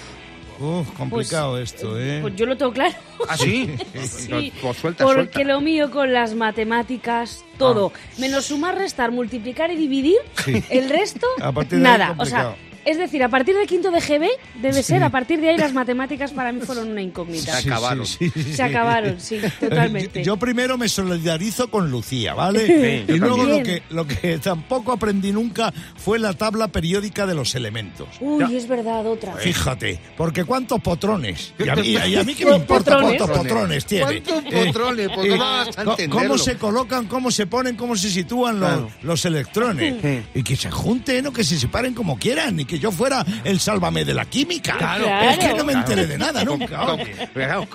Uf, 0.61 0.91
complicado 0.97 1.59
esto, 1.59 1.99
¿eh? 1.99 2.19
pues 2.21 2.37
yo 2.37 2.47
lo 2.47 2.57
tengo 2.57 2.73
claro. 2.73 2.95
¿Ah, 3.29 3.37
sí? 3.37 3.71
Sí, 4.05 4.53
Pues 4.61 4.77
suelta, 4.77 5.05
porque 5.05 5.33
suelta. 5.33 5.45
lo 5.53 5.61
mío 5.61 5.91
con 5.91 6.13
las 6.13 6.35
matemáticas, 6.35 7.45
todo, 7.59 7.93
menos 8.19 8.47
sumar, 8.47 8.77
restar, 8.77 9.11
multiplicar 9.13 9.71
y 9.71 9.77
dividir, 9.77 10.19
Sí. 10.45 10.63
el 10.71 10.89
resto, 10.91 11.27
A 11.41 11.53
partir 11.53 11.79
de 11.81 11.87
ahí, 11.89 11.99
nada. 11.99 12.15
O 12.19 12.25
sea. 12.27 12.55
Es 12.85 12.99
decir, 12.99 13.23
a 13.23 13.29
partir 13.29 13.57
de 13.57 13.67
quinto 13.67 13.91
de 13.91 14.01
GB, 14.01 14.29
debe 14.61 14.75
Sí. 14.75 14.83
ser, 14.83 15.03
a 15.03 15.11
partir 15.11 15.41
de 15.41 15.51
ahí 15.51 15.57
las 15.59 15.73
matemáticas 15.73 16.33
para 16.33 16.53
mí 16.53 16.61
fueron 16.61 16.91
una 16.91 17.03
incógnita. 17.03 17.61
Se 17.61 17.69
acabaron. 17.71 18.07
Sí, 18.07 18.31
sí, 18.31 18.43
sí. 18.43 18.55
Se 18.55 18.63
acabaron, 18.63 19.21
sí, 19.21 19.39
totalmente. 19.61 20.21
Yo, 20.25 20.33
yo 20.35 20.37
primero 20.37 20.77
me 20.79 20.89
solidarizo 20.89 21.71
con 21.71 21.91
Lucía, 21.91 22.35
¿vale? 22.35 23.05
Y 23.09 23.13
luego 23.19 23.45
lo 23.45 23.63
que, 23.63 23.83
lo 23.91 24.07
que 24.07 24.39
tampoco 24.39 24.93
aprendí 24.93 25.33
nunca 25.33 25.73
fue 25.97 26.19
la 26.19 26.33
tabla 26.35 26.69
periódica 26.69 27.27
de 27.27 27.35
los 27.35 27.55
elementos. 27.55 28.09
Uy, 28.21 28.57
es 28.57 28.67
verdad, 28.69 29.07
otra. 29.07 29.35
Fíjate, 29.35 30.01
porque 30.17 30.45
cuántos 30.45 30.81
potrones. 30.81 31.53
Y 31.59 31.69
a 31.69 31.77
mí, 31.77 31.89
y 31.89 32.17
a 32.17 32.23
mí 32.25 32.35
que 32.35 32.45
me 32.45 32.53
Po- 32.53 32.57
importa 32.59 32.93
potrones. 32.97 33.19
cuántos 33.19 33.39
potrones 33.39 33.87
tiene. 33.87 34.23
¿Cuántos 34.23 34.53
potrones? 34.67 35.09
Pues 35.15 35.29
no 35.29 35.35
eh, 35.35 35.39
vas 35.39 35.79
a. 35.79 35.85
¿Cómo 36.09 36.39
se 36.39 36.57
colocan, 36.57 37.07
cómo 37.07 37.31
se 37.31 37.47
ponen, 37.47 37.77
cómo 37.77 37.97
se 37.97 38.11
sitúan 38.11 38.61
los, 38.61 38.69
Claro. 38.69 38.91
los 39.03 39.25
electrones? 39.25 39.95
Sí. 40.03 40.23
Y 40.35 40.43
que 40.43 40.57
se 40.57 40.71
junten 40.71 41.27
o 41.27 41.33
que 41.33 41.45
se 41.45 41.59
separen 41.59 41.95
como 41.95 42.19
quieran. 42.19 42.59
Y 42.59 42.65
que 42.73 42.79
yo 42.79 42.91
fuera 42.91 43.23
el 43.45 43.61
sálvame 43.61 44.03
de 44.03 44.15
la 44.15 44.25
química. 44.25 44.79
Claro. 44.79 45.07
Es 45.31 45.37
que 45.37 45.53
no 45.53 45.63
me 45.63 45.75
enteré 45.75 46.07
de 46.07 46.17
nada 46.17 46.43
nunca. 46.43 46.79
¿Cómo- 46.79 47.03
oye. 47.03 47.29
Claro, 47.35 47.69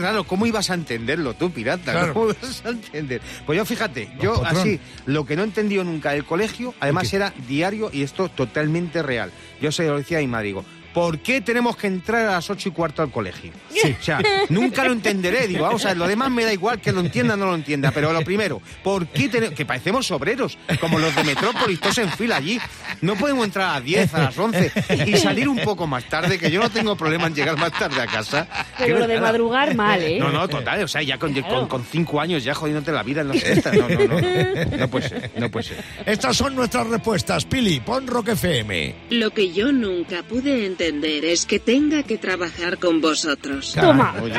raro, 0.00 0.24
¿cómo 0.24 0.46
ibas 0.46 0.70
a 0.70 0.74
entenderlo 0.74 1.34
tú, 1.34 1.50
pirata? 1.50 1.90
Claro. 1.90 2.14
¿Cómo 2.14 2.26
ibas 2.30 2.62
a 2.64 2.68
entender? 2.68 3.20
Pues 3.44 3.56
yo 3.56 3.64
fíjate, 3.64 4.10
yo 4.22 4.40
así, 4.46 4.78
lo 5.06 5.26
que 5.26 5.34
no 5.34 5.42
he 5.42 5.46
entendido 5.46 5.82
nunca 5.82 6.12
del 6.12 6.24
colegio, 6.24 6.72
además 6.78 7.12
era 7.12 7.32
diario 7.48 7.90
y 7.92 8.02
esto 8.04 8.28
totalmente 8.28 9.02
real. 9.02 9.32
Yo 9.60 9.72
se 9.72 9.86
lo 9.88 9.98
decía 9.98 10.18
a 10.18 10.20
mi 10.20 10.28
madre, 10.28 10.46
digo, 10.46 10.64
¿por 10.98 11.18
qué 11.20 11.40
tenemos 11.40 11.76
que 11.76 11.86
entrar 11.86 12.26
a 12.26 12.32
las 12.32 12.50
ocho 12.50 12.68
y 12.70 12.72
cuarto 12.72 13.02
al 13.02 13.10
colegio? 13.12 13.52
O 13.70 14.02
sea, 14.02 14.20
nunca 14.48 14.82
lo 14.84 14.92
entenderé, 14.92 15.46
digo, 15.46 15.62
vamos 15.62 15.84
a 15.84 15.88
ver, 15.88 15.96
lo 15.96 16.08
demás 16.08 16.28
me 16.32 16.44
da 16.44 16.52
igual 16.52 16.80
que 16.80 16.90
lo 16.90 16.98
entienda 16.98 17.34
o 17.34 17.36
no 17.36 17.46
lo 17.46 17.54
entienda, 17.54 17.92
pero 17.92 18.12
lo 18.12 18.22
primero, 18.22 18.60
¿por 18.82 19.06
qué 19.06 19.28
tenemos, 19.28 19.54
que 19.54 19.64
parecemos 19.64 20.10
obreros, 20.10 20.58
como 20.80 20.98
los 20.98 21.14
de 21.14 21.22
Metrópolis, 21.22 21.78
todos 21.78 21.98
en 21.98 22.10
fila 22.10 22.36
allí? 22.36 22.58
No 23.00 23.14
podemos 23.14 23.44
entrar 23.44 23.70
a 23.70 23.74
las 23.74 23.84
10, 23.84 24.14
a 24.14 24.18
las 24.24 24.36
11 24.38 24.72
y 25.06 25.16
salir 25.18 25.48
un 25.48 25.58
poco 25.58 25.86
más 25.86 26.02
tarde, 26.08 26.36
que 26.36 26.50
yo 26.50 26.60
no 26.60 26.68
tengo 26.70 26.96
problema 26.96 27.28
en 27.28 27.34
llegar 27.36 27.56
más 27.56 27.70
tarde 27.70 28.00
a 28.02 28.06
casa. 28.06 28.48
Pero 28.76 28.94
Que 28.96 29.00
lo 29.02 29.06
de 29.06 29.14
nada. 29.14 29.28
madrugar 29.28 29.76
mal, 29.76 30.02
¿eh? 30.02 30.18
No, 30.18 30.30
no, 30.32 30.48
total, 30.48 30.82
o 30.82 30.88
sea, 30.88 31.02
ya 31.02 31.16
con, 31.16 31.32
Claro. 31.32 31.60
con, 31.60 31.68
con 31.68 31.84
cinco 31.84 32.20
años 32.20 32.42
ya 32.42 32.54
jodiéndote 32.54 32.90
la 32.90 33.04
vida 33.04 33.20
en 33.20 33.28
las 33.28 33.40
fiestas. 33.40 33.72
No, 33.76 33.88
no, 33.88 34.04
no. 34.04 34.76
No 34.78 34.88
puede 34.88 35.08
ser, 35.08 35.30
no 35.36 35.48
puede 35.48 35.66
ser. 35.68 35.84
Estas 36.06 36.36
son 36.36 36.56
nuestras 36.56 36.88
respuestas. 36.88 37.44
Pili, 37.44 37.78
pon 37.78 38.06
Rock 38.08 38.28
FM. 38.30 38.94
Lo 39.10 39.30
que 39.30 39.52
yo 39.52 39.70
nunca 39.70 40.22
pude 40.24 40.66
entender 40.66 40.87
es 40.88 41.44
que 41.44 41.58
tenga 41.58 42.02
que 42.02 42.18
trabajar 42.18 42.78
con 42.78 43.00
vosotros. 43.00 43.74
Toma. 43.74 44.14
Oye, 44.22 44.34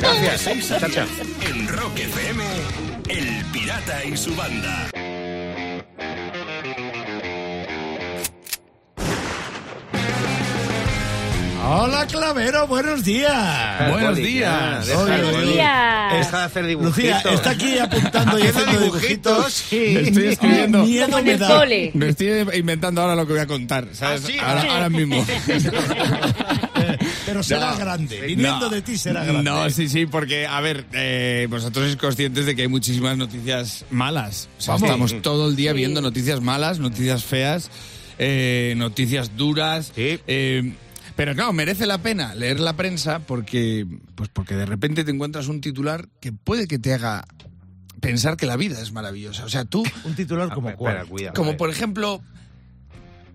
gracias, 0.00 0.68
chacha. 0.68 1.06
En 1.48 1.68
Rock 1.68 1.98
FM, 1.98 2.44
El 3.08 3.44
Pirata 3.52 4.04
y 4.04 4.16
su 4.16 4.34
banda. 4.36 4.88
Hola, 11.70 12.06
Clavero, 12.06 12.66
buenos 12.66 13.04
días. 13.04 13.90
Buenos 13.90 14.16
días. 14.16 14.86
deja 14.86 15.04
Buenos 15.04 15.42
días. 15.52 16.12
Deja 16.14 16.38
de 16.38 16.44
hacer 16.44 16.66
dibujitos. 16.66 16.96
Lucía, 17.24 17.34
está 17.34 17.50
aquí 17.50 17.78
apuntando 17.78 18.38
y 18.38 18.42
Haciendo 18.46 18.80
dibujitos, 18.80 19.52
sí. 19.52 19.96
Estoy 19.98 20.26
escribiendo. 20.28 20.84
Miedo 20.84 21.04
Como 21.06 21.18
en 21.18 21.24
me 21.26 21.32
el 21.32 21.38
da. 21.38 21.48
cole. 21.58 21.90
Me 21.92 22.08
estoy 22.08 22.28
inventando 22.58 23.02
ahora 23.02 23.14
lo 23.14 23.26
que 23.26 23.32
voy 23.34 23.42
a 23.42 23.46
contar, 23.46 23.86
¿sabes? 23.92 24.22
¿Ah, 24.24 24.26
sí? 24.26 24.38
ahora, 24.38 24.62
ahora 24.72 24.88
mismo. 24.88 25.26
Pero 27.26 27.42
será 27.42 27.72
No. 27.72 27.76
grande. 27.76 28.18
Viniendo 28.22 28.60
No. 28.60 28.68
de 28.70 28.80
ti 28.80 28.96
será 28.96 29.24
grande. 29.24 29.42
No, 29.42 29.68
sí, 29.68 29.90
sí, 29.90 30.06
porque, 30.06 30.46
a 30.46 30.62
ver, 30.62 30.86
eh, 30.92 31.46
vosotros 31.50 31.84
sois 31.84 31.96
conscientes 31.98 32.46
de 32.46 32.56
que 32.56 32.62
hay 32.62 32.68
muchísimas 32.68 33.18
noticias 33.18 33.84
malas. 33.90 34.48
O 34.58 34.62
sea, 34.62 34.74
Vamos. 34.74 34.88
estamos 34.88 35.22
todo 35.22 35.48
el 35.50 35.56
día 35.56 35.72
Sí. 35.72 35.76
viendo 35.76 36.00
noticias 36.00 36.40
malas, 36.40 36.78
noticias 36.78 37.24
feas, 37.24 37.70
eh, 38.18 38.72
noticias 38.78 39.36
duras. 39.36 39.92
Sí. 39.94 40.18
eh, 40.26 40.72
pero 41.18 41.34
no, 41.34 41.52
merece 41.52 41.84
la 41.84 41.98
pena 41.98 42.32
leer 42.36 42.60
la 42.60 42.74
prensa 42.74 43.18
porque, 43.18 43.84
pues 44.14 44.28
porque 44.28 44.54
de 44.54 44.64
repente 44.64 45.02
te 45.02 45.10
encuentras 45.10 45.48
un 45.48 45.60
titular 45.60 46.08
que 46.20 46.30
puede 46.30 46.68
que 46.68 46.78
te 46.78 46.94
haga 46.94 47.26
pensar 48.00 48.36
que 48.36 48.46
la 48.46 48.56
vida 48.56 48.80
es 48.80 48.92
maravillosa. 48.92 49.44
O 49.44 49.48
sea, 49.48 49.64
tú, 49.64 49.82
Un 50.04 50.14
titular 50.14 50.48
como 50.54 50.70
Espera, 50.70 50.98
cuál. 51.00 51.08
cuidado. 51.08 51.34
como 51.34 51.56
por 51.56 51.70
ejemplo, 51.70 52.22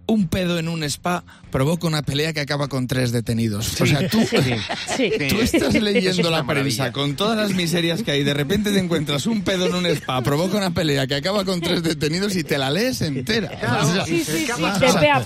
un 0.05 0.27
pedo 0.27 0.59
en 0.59 0.67
un 0.67 0.83
spa 0.83 1.23
provoca 1.51 1.87
una 1.87 2.01
pelea 2.01 2.33
que 2.33 2.39
acaba 2.41 2.67
con 2.67 2.87
tres 2.87 3.11
detenidos. 3.11 3.79
O 3.79 3.85
sea, 3.85 4.07
tú, 4.09 4.19
Sí. 4.97 5.11
Tú 5.29 5.41
estás 5.41 5.75
Es 5.75 5.81
leyendo 5.81 6.29
la 6.29 6.45
prensa 6.45 6.91
con 6.91 7.15
todas 7.15 7.37
las 7.37 7.53
miserias 7.55 8.03
que 8.03 8.11
hay, 8.11 8.23
de 8.23 8.33
repente 8.33 8.71
te 8.71 8.79
encuentras 8.79 9.25
un 9.27 9.43
pedo 9.43 9.67
en 9.67 9.75
un 9.75 9.85
spa, 9.85 10.21
provoca 10.21 10.57
una 10.57 10.71
pelea 10.71 11.07
que 11.07 11.15
acaba 11.15 11.45
con 11.45 11.61
tres 11.61 11.83
detenidos 11.83 12.35
y 12.35 12.43
te 12.43 12.57
la 12.57 12.69
lees 12.69 13.01
entera. 13.01 13.51
O 13.81 13.93
sea, 13.93 14.05
Sí, 14.05 14.23
sí, 14.23 14.47
o 14.51 14.57
sea, 14.57 15.23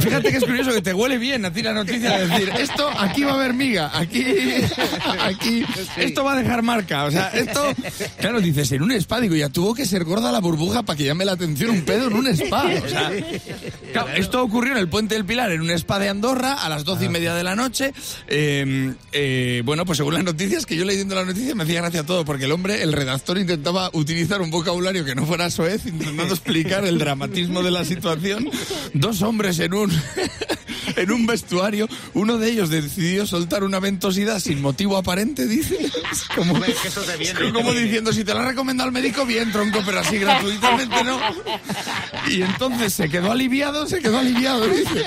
Fíjate 0.00 0.30
que 0.30 0.36
es 0.38 0.44
curioso 0.44 0.72
que 0.72 0.82
te 0.82 0.92
huele 0.94 1.18
bien 1.18 1.44
a 1.44 1.52
ti 1.52 1.62
la 1.62 1.72
noticia 1.72 2.18
de 2.18 2.26
decir, 2.28 2.50
esto 2.58 2.88
aquí 2.98 3.24
va 3.24 3.32
a 3.32 3.34
haber 3.36 3.54
miga, 3.54 3.90
aquí, 3.98 4.24
aquí, 5.20 5.64
esto 5.96 6.24
va 6.24 6.32
a 6.32 6.36
dejar 6.36 6.62
marca. 6.62 7.04
O 7.04 7.10
sea, 7.10 7.28
esto, 7.28 7.72
claro, 8.18 8.40
dices, 8.40 8.70
en 8.72 8.82
un 8.82 8.92
spa, 8.92 9.20
digo, 9.20 9.34
ya 9.34 9.48
tuvo 9.48 9.74
que 9.74 9.86
ser 9.86 10.04
gorda 10.04 10.30
la 10.32 10.40
burbuja 10.40 10.82
para 10.82 10.96
que 10.96 11.04
llame 11.04 11.24
la 11.24 11.32
atención 11.32 11.70
un 11.70 11.82
pedo 11.82 12.08
en 12.08 12.14
un 12.14 12.26
spa. 12.28 12.64
O 12.84 12.88
sea, 12.88 13.10
claro, 13.92 14.08
esto 14.18 14.42
ocurrió 14.42 14.72
en 14.72 14.78
el 14.78 14.88
Puente 14.88 15.14
del 15.14 15.24
Pilar, 15.24 15.52
en 15.52 15.60
un 15.60 15.70
spa 15.70 15.98
de 15.98 16.08
Andorra, 16.08 16.54
a 16.54 16.68
las 16.68 16.84
doce 16.84 17.04
y 17.04 17.08
media 17.08 17.34
de 17.34 17.44
la 17.44 17.54
noche. 17.54 17.92
Eh, 18.26 18.94
eh, 19.12 19.62
bueno, 19.64 19.86
pues 19.86 19.98
según 19.98 20.14
las 20.14 20.24
noticias, 20.24 20.66
que 20.66 20.76
yo 20.76 20.84
leyendo 20.84 21.14
las 21.14 21.26
noticias 21.26 21.54
me 21.54 21.62
hacía 21.62 21.80
gracia 21.80 22.04
todo, 22.04 22.24
porque 22.24 22.46
el 22.46 22.52
hombre, 22.52 22.82
el 22.82 22.92
redactor, 22.92 23.38
intentaba 23.38 23.90
utilizar 23.92 24.40
un 24.40 24.50
vocabulario 24.50 25.04
que 25.04 25.14
no 25.14 25.24
fuera 25.24 25.50
soez, 25.50 25.86
intentando 25.86 26.34
explicar 26.34 26.84
el 26.84 26.98
dramatismo 26.98 27.62
de 27.62 27.70
la 27.70 27.84
situación. 27.84 28.50
Dos 28.92 29.22
hombres 29.22 29.58
en 29.60 29.74
un... 29.74 29.92
En 30.98 31.12
un 31.12 31.26
vestuario, 31.26 31.88
uno 32.14 32.38
de 32.38 32.50
ellos 32.50 32.70
decidió 32.70 33.26
soltar 33.26 33.62
una 33.62 33.78
ventosidad 33.78 34.40
sin 34.40 34.60
motivo 34.60 34.96
aparente, 34.96 35.46
dice. 35.46 35.78
Como, 36.34 36.56
es 36.64 36.74
que 36.76 36.88
eso 36.88 37.02
te 37.02 37.16
viene. 37.16 37.52
como 37.52 37.72
diciendo, 37.72 38.12
si 38.12 38.24
te 38.24 38.34
lo 38.34 38.40
ha 38.40 38.46
recomendado 38.46 38.88
el 38.88 38.92
médico, 38.92 39.24
bien, 39.24 39.52
tronco, 39.52 39.80
pero 39.84 40.00
así 40.00 40.18
gratuitamente 40.18 41.04
no. 41.04 41.20
Y 42.28 42.42
entonces 42.42 42.92
se 42.92 43.08
quedó 43.08 43.32
aliviado, 43.32 43.86
se 43.86 44.00
quedó 44.00 44.18
aliviado, 44.18 44.66
dice. 44.66 45.06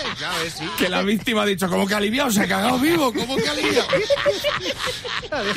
Que 0.77 0.89
la 0.89 1.01
víctima 1.01 1.43
ha 1.43 1.45
dicho, 1.45 1.69
¿cómo 1.69 1.85
que 1.85 1.95
aliviado? 1.95 2.31
Se 2.31 2.41
ha 2.41 2.47
cagado 2.47 2.79
vivo, 2.79 3.13
¿cómo 3.13 3.35
que 3.35 3.49
aliviado? 3.49 3.87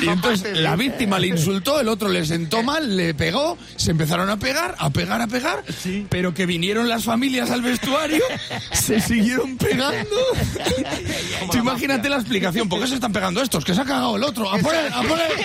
Y 0.01 0.07
entonces 0.07 0.57
la 0.57 0.75
víctima 0.75 1.19
le 1.19 1.27
insultó, 1.27 1.79
el 1.79 1.87
otro 1.87 2.09
le 2.09 2.25
sentó 2.25 2.63
mal, 2.63 2.95
le 2.95 3.13
pegó, 3.13 3.57
se 3.75 3.91
empezaron 3.91 4.29
a 4.29 4.37
pegar, 4.37 4.75
a 4.77 4.89
pegar, 4.89 5.21
a 5.21 5.27
pegar, 5.27 5.63
pero 6.09 6.33
que 6.33 6.45
vinieron 6.45 6.89
las 6.89 7.03
familias 7.03 7.51
al 7.51 7.61
vestuario, 7.61 8.23
se 8.71 8.99
siguieron 9.01 9.57
pegando. 9.57 10.15
Tú 11.51 11.57
imagínate 11.57 12.09
la 12.09 12.15
explicación, 12.17 12.67
¿por 12.69 12.79
qué 12.81 12.87
se 12.87 12.95
están 12.95 13.11
pegando 13.13 13.41
estos? 13.41 13.63
Que 13.63 13.73
se 13.73 13.81
ha 13.81 13.85
cagado 13.85 14.15
el 14.15 14.23
otro, 14.23 14.49
a 14.51 14.57
poner, 14.57 14.91
a 14.93 15.01
poner. 15.01 15.27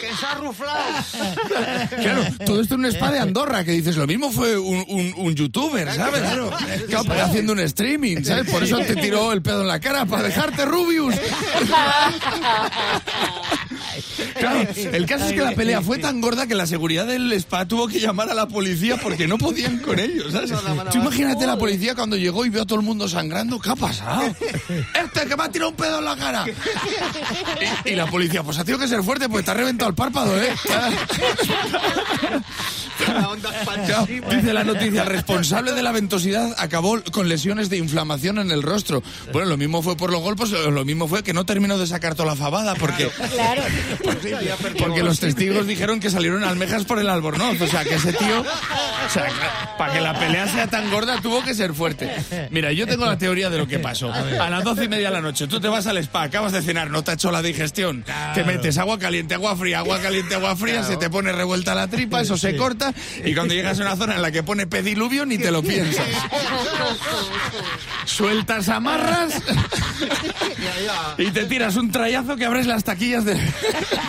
Que 0.00 0.16
se 0.16 0.26
ha 0.26 0.34
ruflado. 0.34 0.80
Claro, 2.00 2.24
todo 2.44 2.60
esto 2.60 2.74
en 2.74 2.80
un 2.80 2.86
spa 2.86 3.10
de 3.12 3.18
Andorra, 3.20 3.64
que 3.64 3.72
dices, 3.72 3.96
lo 3.96 4.06
mismo 4.06 4.30
fue 4.32 4.58
un, 4.58 4.84
un- 4.88 5.14
un 5.16 5.34
youtuber, 5.34 5.92
¿sabes? 5.94 6.20
Claro, 6.22 6.50
Claro, 6.88 7.24
haciendo 7.24 7.52
un 7.52 7.60
streaming, 7.60 8.22
¿sabes? 8.24 8.50
Por 8.50 8.62
eso 8.64 8.78
te 8.78 8.96
tiró 8.96 9.32
el 9.32 9.42
pedo 9.42 9.62
en 9.62 9.68
la 9.68 9.80
cara, 9.80 10.04
para 10.06 10.22
dejarte 10.24 10.64
Rubius. 10.64 11.14
Claro, 14.38 14.68
el 14.76 15.06
caso 15.06 15.26
es 15.26 15.32
que 15.32 15.40
la 15.40 15.52
pelea 15.52 15.80
fue 15.82 15.98
tan 15.98 16.20
gorda 16.20 16.46
que 16.46 16.54
la 16.54 16.66
seguridad 16.66 17.06
del 17.06 17.32
spa 17.34 17.66
tuvo 17.66 17.88
que 17.88 18.00
llamar 18.00 18.30
a 18.30 18.34
la 18.34 18.46
policía 18.48 18.96
porque 18.96 19.26
no 19.26 19.38
podían 19.38 19.78
con 19.78 19.98
ellos, 19.98 20.32
¿sabes? 20.32 20.52
Tú 20.90 20.98
imagínate 20.98 21.46
la 21.46 21.56
policía 21.56 21.94
cuando 21.94 22.16
llegó 22.16 22.44
y 22.44 22.50
vio 22.50 22.62
a 22.62 22.66
todo 22.66 22.78
el 22.78 22.84
mundo 22.84 23.08
sangrando, 23.08 23.58
¿qué 23.60 23.70
ha 23.70 23.76
pasado? 23.76 24.22
Este 25.02 25.26
que 25.26 25.36
me 25.36 25.42
ha 25.44 25.48
tirado 25.50 25.70
un 25.70 25.76
pedo 25.76 25.98
en 25.98 26.04
la 26.04 26.16
cara. 26.16 26.44
Y, 27.84 27.90
y 27.90 27.94
la 27.94 28.06
policía, 28.06 28.42
pues 28.42 28.58
ha 28.58 28.64
tenido 28.64 28.80
que 28.80 28.88
ser 28.88 29.02
fuerte 29.02 29.28
porque 29.28 29.44
te 29.44 29.50
ha 29.50 29.54
reventado 29.54 29.88
el 29.90 29.94
párpado, 29.94 30.40
¿eh? 30.40 30.52
Claro, 33.04 33.36
dice 34.30 34.52
la 34.52 34.64
noticia, 34.64 35.02
el 35.02 35.08
responsable 35.08 35.72
de 35.72 35.82
la 35.82 35.92
ventosidad 35.92 36.54
acabó 36.58 37.02
con 37.10 37.28
lesiones 37.28 37.68
de 37.68 37.78
inflamación 37.78 38.38
en 38.38 38.50
el 38.50 38.62
rostro. 38.62 39.02
Bueno, 39.32 39.48
lo 39.48 39.56
mismo 39.56 39.82
fue 39.82 39.96
por 39.96 40.12
los 40.12 40.20
golpes, 40.20 40.50
lo 40.50 40.84
mismo 40.84 41.08
fue 41.08 41.22
que 41.22 41.32
no 41.32 41.44
terminó 41.44 41.78
de 41.78 41.86
sacar 41.86 42.14
toda 42.14 42.28
la 42.30 42.36
fabada 42.36 42.74
porque, 42.74 43.08
Claro. 43.32 43.62
porque 44.78 45.02
los 45.02 45.20
testigos 45.20 45.66
dijeron 45.66 46.00
que 46.00 46.10
salieron 46.10 46.44
almejas 46.44 46.84
por 46.84 46.98
el 46.98 47.08
albornoz. 47.08 47.60
O 47.60 47.66
sea, 47.66 47.84
que 47.84 47.94
ese 47.94 48.12
tío, 48.12 48.40
o 48.40 49.10
sea, 49.10 49.28
para 49.78 49.92
que 49.92 50.00
la 50.00 50.18
pelea 50.18 50.46
sea 50.48 50.66
tan 50.66 50.90
gorda 50.90 51.20
tuvo 51.20 51.42
que 51.42 51.54
ser 51.54 51.74
fuerte. 51.74 52.10
Mira, 52.50 52.72
yo 52.72 52.86
tengo 52.86 53.06
la 53.06 53.18
teoría 53.18 53.50
de 53.50 53.58
lo 53.58 53.66
que 53.66 53.78
pasó. 53.78 54.12
A 54.12 54.50
las 54.50 54.64
doce 54.64 54.84
y 54.84 54.88
media 54.88 55.08
de 55.08 55.14
la 55.14 55.20
noche, 55.20 55.46
tú 55.46 55.60
te 55.60 55.68
vas 55.68 55.86
al 55.86 55.98
spa, 55.98 56.24
acabas 56.24 56.52
de 56.52 56.62
cenar, 56.62 56.90
no 56.90 57.02
te 57.02 57.12
ha 57.12 57.14
hecho 57.14 57.30
la 57.30 57.42
digestión, 57.42 58.04
te 58.34 58.44
metes 58.44 58.78
agua 58.78 58.98
caliente, 58.98 59.34
agua 59.34 59.56
fría, 59.56 59.78
agua 59.80 60.00
caliente, 60.00 60.34
agua 60.34 60.56
fría, 60.56 60.82
se 60.84 60.96
te 60.96 61.10
pone 61.10 61.32
revuelta 61.32 61.74
la 61.74 61.88
tripa, 61.88 62.20
eso 62.20 62.36
se 62.36 62.56
corta 62.56 62.92
y 63.24 63.34
cuando 63.34 63.54
llegas 63.54 63.78
a 63.80 63.82
una 63.82 63.96
zona 63.96 64.16
en 64.16 64.22
la 64.22 64.30
que 64.30 64.42
pone 64.42 64.66
pediluvio 64.66 65.26
ni 65.26 65.38
te 65.38 65.50
lo 65.50 65.62
piensas. 65.62 66.06
Sueltas 68.04 68.68
amarras 68.68 69.34
y 71.18 71.30
te 71.30 71.44
tiras 71.44 71.76
un 71.76 71.90
trayazo 71.90 72.36
que 72.36 72.44
abres 72.44 72.66
las 72.66 72.84
taquillas 72.84 73.24
del, 73.24 73.38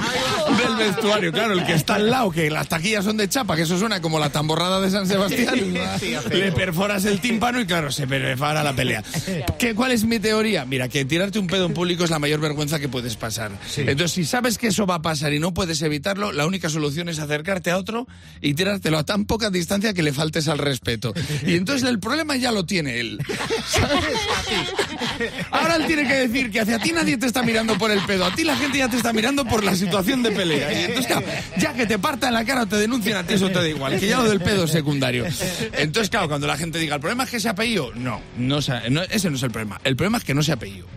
Aí, 0.01 0.62
del 0.77 0.87
vestuario. 0.87 1.31
Claro, 1.31 1.53
el 1.53 1.65
que 1.65 1.73
está 1.73 1.95
al 1.95 2.09
lado, 2.09 2.31
que 2.31 2.49
las 2.49 2.67
taquillas 2.67 3.05
son 3.05 3.17
de 3.17 3.29
chapa, 3.29 3.55
que 3.55 3.63
eso 3.63 3.77
suena 3.77 4.01
como 4.01 4.19
la 4.19 4.29
tamborrada 4.29 4.81
de 4.81 4.89
San 4.89 5.07
Sebastián, 5.07 5.55
le 6.31 6.51
perforas 6.51 7.05
el 7.05 7.19
tímpano 7.19 7.59
y 7.59 7.65
claro, 7.65 7.91
se 7.91 8.07
perfora 8.07 8.63
la 8.63 8.73
pelea. 8.73 9.03
¿Qué, 9.57 9.75
¿Cuál 9.75 9.91
es 9.91 10.05
mi 10.05 10.19
teoría? 10.19 10.65
Mira, 10.65 10.89
que 10.89 11.05
tirarte 11.05 11.39
un 11.39 11.47
pedo 11.47 11.65
en 11.65 11.73
público 11.73 12.03
es 12.03 12.09
la 12.09 12.19
mayor 12.19 12.39
vergüenza 12.39 12.79
que 12.79 12.89
puedes 12.89 13.15
pasar. 13.15 13.51
Entonces, 13.77 14.11
si 14.11 14.25
sabes 14.25 14.57
que 14.57 14.67
eso 14.67 14.85
va 14.85 14.95
a 14.95 15.01
pasar 15.01 15.33
y 15.33 15.39
no 15.39 15.53
puedes 15.53 15.81
evitarlo, 15.81 16.31
la 16.31 16.45
única 16.45 16.69
solución 16.69 17.09
es 17.09 17.19
acercarte 17.19 17.71
a 17.71 17.77
otro 17.77 18.07
y 18.41 18.53
tirártelo 18.53 18.97
a 18.97 19.03
tan 19.03 19.25
poca 19.25 19.49
distancia 19.49 19.93
que 19.93 20.03
le 20.03 20.13
faltes 20.13 20.47
al 20.47 20.57
respeto. 20.57 21.13
Y 21.45 21.55
entonces 21.55 21.87
el 21.89 21.99
problema 21.99 22.35
ya 22.35 22.51
lo 22.51 22.65
tiene 22.65 22.99
él. 22.99 23.19
Ahora 25.51 25.75
él 25.75 25.85
tiene 25.85 26.07
que 26.07 26.27
decir 26.27 26.51
que 26.51 26.61
hacia 26.61 26.79
ti 26.79 26.91
nadie 26.91 27.17
te 27.17 27.25
está 27.25 27.43
mirando 27.43 27.77
por 27.77 27.91
el 27.91 28.01
pedo, 28.01 28.25
a 28.25 28.35
ti 28.35 28.43
la 28.43 28.55
gente 28.55 28.77
ya 28.77 28.89
te 28.89 28.97
está 28.97 29.13
mirando 29.13 29.45
por 29.45 29.63
la 29.63 29.75
situación 29.75 30.23
de 30.23 30.31
pelea. 30.31 30.62
Y 30.71 30.75
entonces, 30.83 31.07
claro, 31.07 31.25
ya 31.57 31.73
que 31.73 31.85
te 31.85 31.99
parta 31.99 32.27
en 32.27 32.33
la 32.33 32.45
cara 32.45 32.63
o 32.63 32.65
te 32.65 32.77
denuncian 32.77 33.17
a 33.17 33.23
ti, 33.23 33.33
eso 33.33 33.49
te 33.49 33.59
da 33.59 33.67
igual, 33.67 33.99
que 33.99 34.07
ya 34.07 34.17
lo 34.17 34.29
del 34.29 34.41
pedo 34.41 34.65
es 34.65 34.71
secundario. 34.71 35.25
Entonces, 35.73 36.09
claro, 36.09 36.27
cuando 36.27 36.47
la 36.47 36.57
gente 36.57 36.79
diga, 36.79 36.95
el 36.95 37.01
problema 37.01 37.23
es 37.23 37.29
que 37.29 37.39
se 37.39 37.49
ha 37.49 37.55
pedido, 37.55 37.91
no, 37.95 38.21
no, 38.37 38.59
no, 38.89 39.01
ese 39.03 39.29
no 39.29 39.35
es 39.35 39.43
el 39.43 39.51
problema. 39.51 39.79
El 39.83 39.95
problema 39.95 40.17
es 40.17 40.23
que 40.23 40.33
no 40.33 40.43
se 40.43 40.51
ha 40.51 40.57
pedido. 40.57 40.87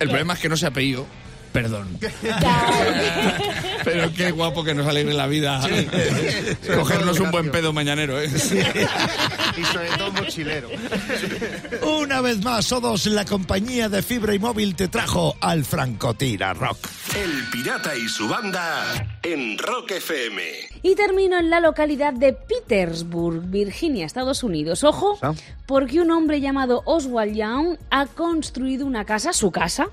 El 0.00 0.08
problema 0.08 0.34
es 0.34 0.40
que 0.40 0.48
no 0.48 0.56
se 0.56 0.66
ha 0.66 0.70
pedido. 0.70 1.06
Perdón. 1.52 1.98
Pero 3.84 4.12
qué 4.14 4.30
guapo 4.30 4.64
que 4.64 4.74
nos 4.74 4.86
alegre 4.86 5.12
la 5.12 5.26
vida. 5.26 5.60
Cogernos 6.74 7.20
un 7.20 7.30
buen 7.30 7.50
pedo 7.50 7.72
mañanero, 7.72 8.20
¿eh? 8.20 8.30
Y 9.56 9.64
sobre 9.64 9.88
todo 9.98 10.12
mochilero. 10.12 10.68
Una 11.82 12.20
vez 12.20 12.42
más, 12.42 12.72
Odos, 12.72 13.06
la 13.06 13.24
compañía 13.24 13.88
de 13.88 14.02
fibra 14.02 14.34
y 14.34 14.38
móvil 14.38 14.74
te 14.74 14.88
trajo 14.88 15.36
al 15.40 15.64
Francotira 15.64 16.54
Rock. 16.54 16.88
El 17.14 17.44
Pirata 17.50 17.94
y 17.96 18.08
su 18.08 18.28
banda 18.28 19.18
en 19.22 19.58
Rock 19.58 19.92
FM. 19.92 20.71
Y 20.82 20.94
termino 20.96 21.38
en 21.38 21.48
la 21.50 21.60
localidad 21.60 22.12
de 22.12 22.32
Petersburg, 22.32 23.42
Virginia, 23.46 24.04
Estados 24.04 24.42
Unidos. 24.42 24.82
Ojo, 24.84 25.16
Ah. 25.22 25.32
porque 25.66 26.00
un 26.00 26.10
hombre 26.10 26.40
llamado 26.40 26.82
Oswald 26.86 27.34
Young 27.36 27.76
ha 27.90 28.06
construido 28.06 28.84
una 28.86 29.04
casa, 29.04 29.32
su 29.32 29.50
casa, 29.52 29.88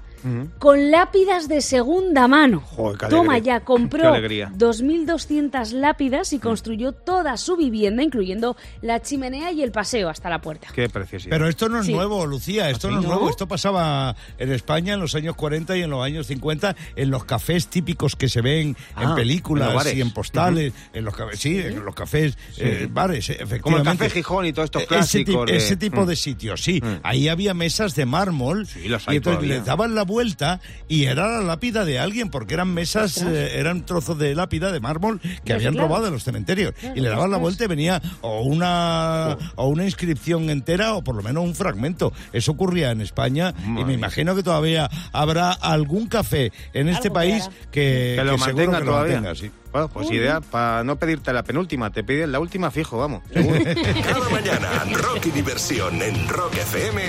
con 0.57 0.91
lápidas 0.91 1.47
de 1.47 1.61
segunda 1.61 2.27
mano. 2.27 2.59
Joder, 2.59 2.97
qué 2.97 3.05
Toma 3.07 3.37
ya, 3.37 3.61
compró 3.61 4.01
Qué 4.01 4.07
alegría. 4.07 4.51
2.200 4.53 5.71
lápidas 5.71 6.33
y 6.33 6.39
construyó 6.39 6.91
toda 6.91 7.37
su 7.37 7.55
vivienda, 7.55 8.03
incluyendo 8.03 8.57
la 8.81 9.01
chimenea 9.01 9.53
y 9.53 9.61
el 9.63 9.71
paseo 9.71 10.09
hasta 10.09 10.29
la 10.29 10.41
puerta. 10.41 10.67
Qué 10.73 10.89
preciosidad. 10.89 11.29
Pero 11.31 11.47
esto 11.47 11.69
no 11.69 11.79
es 11.79 11.85
Sí. 11.85 11.93
nuevo, 11.93 12.25
Lucía, 12.25 12.69
esto 12.69 12.89
¿Ah, 12.89 12.91
no 12.91 12.99
es 12.99 13.05
nuevo. 13.07 13.29
Esto 13.29 13.47
pasaba 13.47 14.13
en 14.37 14.51
España 14.51 14.95
en 14.95 14.99
los 14.99 15.15
años 15.15 15.37
40 15.37 15.77
y 15.77 15.83
en 15.83 15.89
los 15.89 16.03
años 16.03 16.27
50, 16.27 16.75
en 16.97 17.09
los 17.11 17.23
cafés 17.23 17.67
típicos 17.67 18.17
que 18.17 18.27
se 18.27 18.41
ven 18.41 18.75
Ah, 18.95 19.03
en 19.03 19.09
en 19.11 19.15
películas 19.15 19.93
y 19.93 20.01
en 20.01 20.11
postales, 20.11 20.73
en 20.93 21.05
los 21.05 21.15
cafés, 21.15 21.39
sí, 21.39 21.57
en 21.59 21.83
los 21.85 21.95
cafés, 21.95 22.37
eh, 22.57 22.87
bares, 22.91 23.29
efectivamente. 23.29 23.61
Como 23.61 23.77
el 23.77 23.83
Café 23.83 24.09
Gijón 24.09 24.45
y 24.45 24.53
todos 24.53 24.65
estos 24.65 24.81
Eh, 24.83 24.85
ese, 24.85 25.23
clásicos 25.23 25.45
de- 25.47 25.57
ese 25.57 25.75
tipo 25.77 26.03
Mm. 26.03 26.07
de 26.07 26.15
sitios, 26.15 26.63
sí. 26.63 26.81
Mm. 26.83 26.99
Ahí 27.03 27.27
había 27.27 27.53
mesas 27.53 27.95
de 27.95 28.05
mármol 28.05 28.67
Sí, 28.67 28.87
las 28.87 29.03
y 29.07 29.11
hay 29.11 29.17
entonces 29.17 29.37
todavía. 29.39 29.55
les 29.57 29.65
daban 29.65 29.95
la 29.95 30.03
vuelta 30.03 30.59
y 30.87 31.05
era 31.05 31.27
la 31.27 31.41
lápida 31.41 31.85
de 31.85 31.99
alguien, 31.99 32.29
porque 32.29 32.53
eran 32.53 32.73
mesas, 32.73 33.21
eh, 33.21 33.59
eran 33.59 33.85
trozos 33.85 34.17
de 34.17 34.35
lápida 34.35 34.71
de 34.71 34.79
mármol 34.79 35.19
que 35.43 35.53
habían 35.53 35.73
claro. 35.73 35.87
robado 35.87 36.05
de 36.05 36.11
los 36.11 36.23
cementerios. 36.23 36.73
Y 36.95 36.99
le 36.99 37.09
daban 37.09 37.31
la 37.31 37.37
vuelta 37.37 37.63
y 37.63 37.67
venía 37.67 38.01
o 38.21 38.41
una, 38.41 39.37
o 39.55 39.67
una 39.67 39.85
inscripción 39.85 40.49
entera 40.49 40.93
o 40.95 41.03
por 41.03 41.15
lo 41.15 41.23
menos 41.23 41.43
un 41.43 41.55
fragmento. 41.55 42.13
Eso 42.33 42.51
ocurría 42.51 42.91
en 42.91 43.01
España 43.01 43.53
y 43.65 43.83
me 43.85 43.93
imagino 43.93 44.35
que 44.35 44.43
todavía 44.43 44.89
habrá 45.11 45.51
algún 45.51 46.07
café 46.07 46.51
en 46.73 46.89
este 46.89 47.11
país 47.11 47.49
que, 47.71 48.15
que 48.17 48.23
lo 48.23 48.33
que 48.33 48.37
seguro 48.43 48.55
mantenga 48.71 48.79
que 48.79 48.85
lo 48.85 48.91
todavía. 48.91 49.21
mantenga, 49.21 49.35
sí. 49.35 49.51
Bueno, 49.71 49.87
pues 49.87 50.09
idea 50.11 50.41
para 50.41 50.83
no 50.83 50.97
pedirte 50.97 51.31
la 51.31 51.43
penúltima, 51.43 51.91
te 51.91 52.03
piden 52.03 52.31
la 52.31 52.39
última 52.39 52.71
fijo, 52.71 52.97
vamos. 52.97 53.21
Cada 53.33 54.29
mañana, 54.29 54.69
rock 54.93 55.27
y 55.27 55.31
diversión 55.31 56.01
en 56.01 56.27
Rock 56.27 56.55
FM 56.55 57.01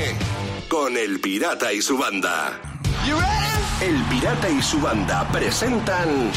con 0.68 0.96
El 0.96 1.20
Pirata 1.20 1.72
y 1.72 1.80
su 1.80 1.96
banda. 1.96 2.60
El 3.80 4.02
Pirata 4.04 4.50
y 4.50 4.60
su 4.60 4.78
banda 4.80 5.26
presentan 5.32 6.30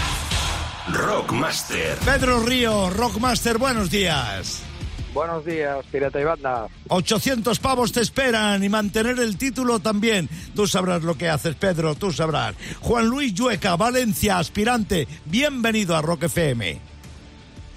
Rockmaster. 0.92 1.98
Pedro 2.00 2.40
Río, 2.40 2.90
Rockmaster, 2.90 3.58
buenos 3.58 3.90
días. 3.90 4.64
Buenos 5.14 5.46
días, 5.46 5.86
Pirata 5.92 6.20
y 6.20 6.24
Banda. 6.24 6.68
800 6.88 7.60
pavos 7.60 7.92
te 7.92 8.02
esperan 8.02 8.64
y 8.64 8.70
mantener 8.70 9.20
el 9.20 9.38
título 9.38 9.80
también. 9.80 10.28
Tú 10.56 10.66
sabrás 10.66 11.04
lo 11.04 11.16
que 11.16 11.30
haces, 11.30 11.56
Pedro, 11.56 11.94
tú 11.94 12.12
sabrás. 12.12 12.56
Juan 12.82 13.08
Luis 13.08 13.34
Llueca, 13.34 13.76
Valencia, 13.76 14.40
aspirante, 14.40 15.08
bienvenido 15.26 15.96
a 15.96 16.02
Rock 16.02 16.24
FM. 16.24 16.80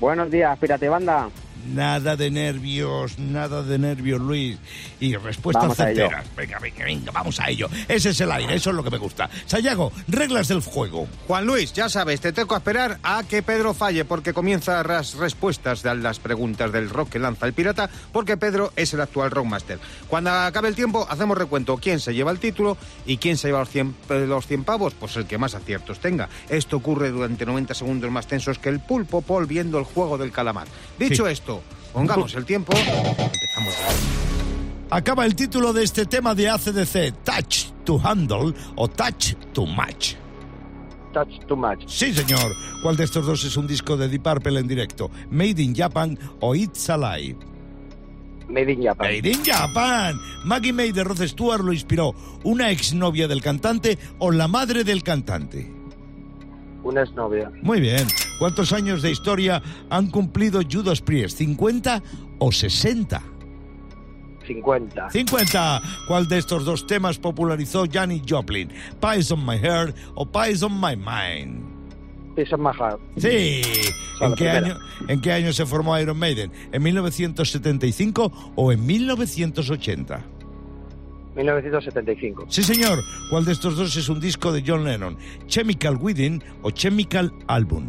Buenos 0.01 0.31
días, 0.31 0.59
Pirata 0.59 0.87
y 0.87 0.89
Banda. 0.89 1.29
Nada 1.75 2.17
de 2.17 2.31
nervios, 2.31 3.19
nada 3.19 3.63
de 3.63 3.79
nervios, 3.79 4.21
Luis. 4.21 4.59
Y 5.01 5.17
respuestas 5.17 5.77
certeras. 5.77 6.25
Venga, 6.37 6.59
venga, 6.59 6.85
venga, 6.85 7.13
vamos 7.13 7.41
a 7.41 7.49
ello. 7.51 7.69
Ese 7.89 8.11
es 8.11 8.21
el 8.21 8.31
aire, 8.33 8.55
eso 8.55 8.71
es 8.71 8.77
lo 8.77 8.83
que 8.85 8.91
me 8.91 8.99
gusta. 8.99 9.29
Sayago, 9.47 9.93
reglas 10.09 10.49
del 10.49 10.61
juego. 10.61 11.07
Juan 11.27 11.45
Luis, 11.47 11.73
ya 11.73 11.89
sabes, 11.89 12.21
te 12.21 12.33
tengo 12.33 12.55
a 12.55 12.59
esperar 12.59 12.99
a 13.03 13.23
que 13.25 13.43
Pedro 13.43 13.75
falle 13.75 14.05
porque 14.05 14.33
comienza 14.33 14.83
las 14.83 15.15
respuestas 15.15 15.83
de 15.83 15.95
las 15.97 16.19
preguntas 16.19 16.71
del 16.73 16.89
rock 16.91 17.11
que 17.11 17.19
lanza 17.19 17.47
el 17.47 17.53
pirata 17.53 17.91
porque 18.13 18.37
Pedro 18.37 18.73
es 18.77 18.95
el 18.95 19.01
actual 19.01 19.31
rockmaster. 19.31 19.79
Cuando 20.09 20.31
acabe 20.31 20.69
el 20.69 20.75
tiempo 20.75 21.07
hacemos 21.09 21.37
recuento 21.37 21.77
quién 21.79 22.01
se 22.01 22.15
lleva 22.15 22.31
el 22.31 22.39
título 22.39 22.77
y 23.07 23.17
quién 23.19 23.37
se 23.37 23.49
lleva 23.49 23.61
los 23.61 23.71
100, 23.71 23.95
eh, 24.11 24.25
los 24.27 24.47
100 24.47 24.65
pavos, 24.65 24.95
pues 24.95 25.17
el 25.17 25.27
que 25.27 25.39
más 25.39 25.55
aciertos 25.55 25.99
tenga. 26.01 26.29
Esto 26.49 26.77
ocurre 26.77 27.11
durante 27.11 27.45
90 27.45 27.75
segundos 27.75 28.11
más 28.11 28.27
tensos 28.27 28.59
que 28.59 28.69
el 28.69 28.81
pulpo 28.81 29.23
Paul 29.23 29.47
viendo 29.47 29.79
el 29.79 29.85
juego 29.85 30.17
del 30.19 30.33
calamar. 30.33 30.67
Dicho 30.99 31.27
Sí. 31.27 31.33
esto, 31.33 31.56
pongamos 31.97 32.35
el 32.35 32.45
tiempo, 32.45 32.75
empezamos. 32.77 33.75
Acaba 34.91 35.25
el 35.25 35.35
título 35.35 35.73
de 35.73 35.83
este 35.83 36.05
tema 36.05 36.35
de 36.35 36.51
ACDC, 36.51 37.25
Touch 37.25 37.71
to 37.85 37.99
Handle 38.05 38.53
o 38.77 38.87
Touch 38.87 39.35
to 39.55 39.65
Match. 39.65 40.15
Touch 41.15 41.41
too 41.47 41.57
much. 41.57 41.87
Sí, 41.87 42.13
señor. 42.13 42.55
¿Cuál 42.83 42.97
de 42.97 43.05
estos 43.05 43.25
dos 43.25 43.43
es 43.45 43.57
un 43.57 43.67
disco 43.67 43.97
de 43.97 44.09
Deep 44.09 44.23
Purple 44.23 44.61
en 44.61 44.69
directo? 44.69 45.11
¿Made 45.31 45.63
in 45.63 45.75
Japan 45.75 46.19
o 46.41 46.55
It's 46.55 46.91
Alive? 46.91 47.39
Made 48.51 48.71
in 48.71 48.83
Japan. 48.83 49.07
Made 49.09 49.31
in 49.31 49.43
Japan. 49.43 50.21
Maggie 50.45 50.75
May 50.75 50.93
de 50.93 51.03
Rod 51.03 51.23
Stewart 51.23 51.65
lo 51.65 51.73
inspiró. 51.73 52.15
¿Una 52.45 52.71
exnovia 52.71 53.27
del 53.27 53.41
cantante 53.41 53.99
o 54.19 54.31
la 54.31 54.47
madre 54.47 54.85
del 54.85 55.03
cantante? 55.03 55.76
Una 56.87 57.03
exnovia. 57.03 57.51
Muy 57.63 57.81
bien. 57.81 58.07
¿Cuántos 58.39 58.73
años 58.73 59.03
de 59.03 59.11
historia 59.11 59.61
han 59.91 60.09
cumplido 60.09 60.61
Judas 60.71 61.01
Priest? 61.01 61.41
¿50 61.41 62.01
o 62.39 62.53
60? 62.53 63.21
50. 64.47 65.11
50. 65.11 65.83
¿Cuál 66.07 66.29
de 66.29 66.39
estos 66.39 66.65
dos 66.65 66.87
temas 66.87 67.19
popularizó 67.19 67.87
Janis 67.91 68.23
Joplin? 68.29 68.71
¿Pies 69.01 69.33
on 69.33 69.45
My 69.45 69.59
Heart 69.59 69.97
o 70.15 70.31
Pies 70.31 70.63
on 70.63 70.81
My 70.81 70.95
Mind? 70.95 71.67
Peace 72.37 72.55
of 72.55 72.61
my 72.61 72.71
heart. 72.73 73.01
Sí. 73.17 73.63
¿En 74.21 74.35
qué, 74.35 74.51
año, 74.51 74.77
¿En 75.09 75.21
qué 75.21 75.33
año 75.33 75.53
se 75.53 75.67
formó 75.67 75.99
Iron 75.99 76.19
Maiden? 76.19 76.53
¿En 76.71 76.83
1975 76.83 78.53
o 78.55 78.71
en 78.71 78.87
1980? 78.87 80.36
1975. 81.37 82.47
Sí, 82.49 82.63
señor. 82.63 82.99
¿Cuál 83.31 83.45
de 83.45 83.53
estos 83.53 83.77
dos 83.77 83.97
es 83.97 84.09
un 84.09 84.21
disco 84.21 84.53
de 84.53 84.63
John 84.67 84.85
Lennon? 84.85 85.17
¿Chemical 85.47 85.97
Within 86.01 86.43
o 86.63 86.71
Chemical 86.71 87.33
Album? 87.47 87.89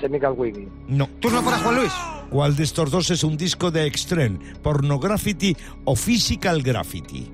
Chemical 0.00 0.32
Wiggy. 0.36 0.66
No. 0.88 1.06
Turno 1.20 1.42
para 1.42 1.58
Juan 1.58 1.76
Luis. 1.76 1.92
¿Cuál 2.30 2.56
de 2.56 2.62
estos 2.62 2.90
dos 2.90 3.10
es 3.10 3.22
un 3.22 3.36
disco 3.36 3.70
de 3.70 3.86
Extreme? 3.86 4.38
¿Pornograffiti 4.62 5.54
o 5.84 5.94
Physical 5.94 6.62
Graffiti? 6.62 7.30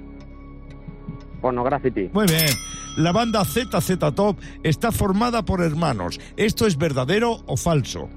Pornography. 1.40 2.10
Muy 2.12 2.26
bien. 2.26 2.48
La 2.96 3.12
banda 3.12 3.44
ZZ 3.44 3.98
Top 4.14 4.38
está 4.62 4.90
formada 4.90 5.44
por 5.44 5.62
hermanos. 5.62 6.18
¿Esto 6.36 6.66
es 6.66 6.76
verdadero 6.76 7.42
o 7.46 7.56
falso? 7.56 8.08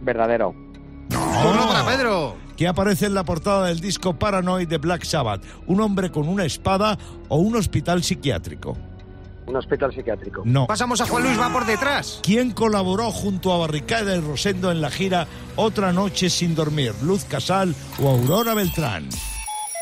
Verdadero. 0.00 0.54
Turno 1.10 1.68
para 1.68 1.86
Pedro. 1.86 2.36
Que 2.60 2.68
aparece 2.68 3.06
en 3.06 3.14
la 3.14 3.24
portada 3.24 3.68
del 3.68 3.80
disco 3.80 4.18
Paranoid 4.18 4.68
de 4.68 4.76
Black 4.76 5.04
Sabbath, 5.04 5.42
un 5.66 5.80
hombre 5.80 6.10
con 6.10 6.28
una 6.28 6.44
espada 6.44 6.98
o 7.28 7.38
un 7.38 7.56
hospital 7.56 8.02
psiquiátrico. 8.02 8.76
Un 9.46 9.56
hospital 9.56 9.94
psiquiátrico. 9.94 10.42
No. 10.44 10.66
Pasamos 10.66 11.00
a 11.00 11.06
Juan 11.06 11.22
Luis, 11.22 11.40
va 11.40 11.50
por 11.50 11.64
detrás. 11.64 12.20
¿Quién 12.22 12.50
colaboró 12.50 13.10
junto 13.12 13.54
a 13.54 13.56
Barricada 13.56 14.14
y 14.14 14.20
Rosendo 14.20 14.70
en 14.70 14.82
la 14.82 14.90
gira 14.90 15.26
Otra 15.56 15.94
noche 15.94 16.28
sin 16.28 16.54
dormir? 16.54 16.92
¿Luz 17.02 17.24
Casal 17.24 17.74
o 17.98 18.10
Aurora 18.10 18.52
Beltrán? 18.52 19.08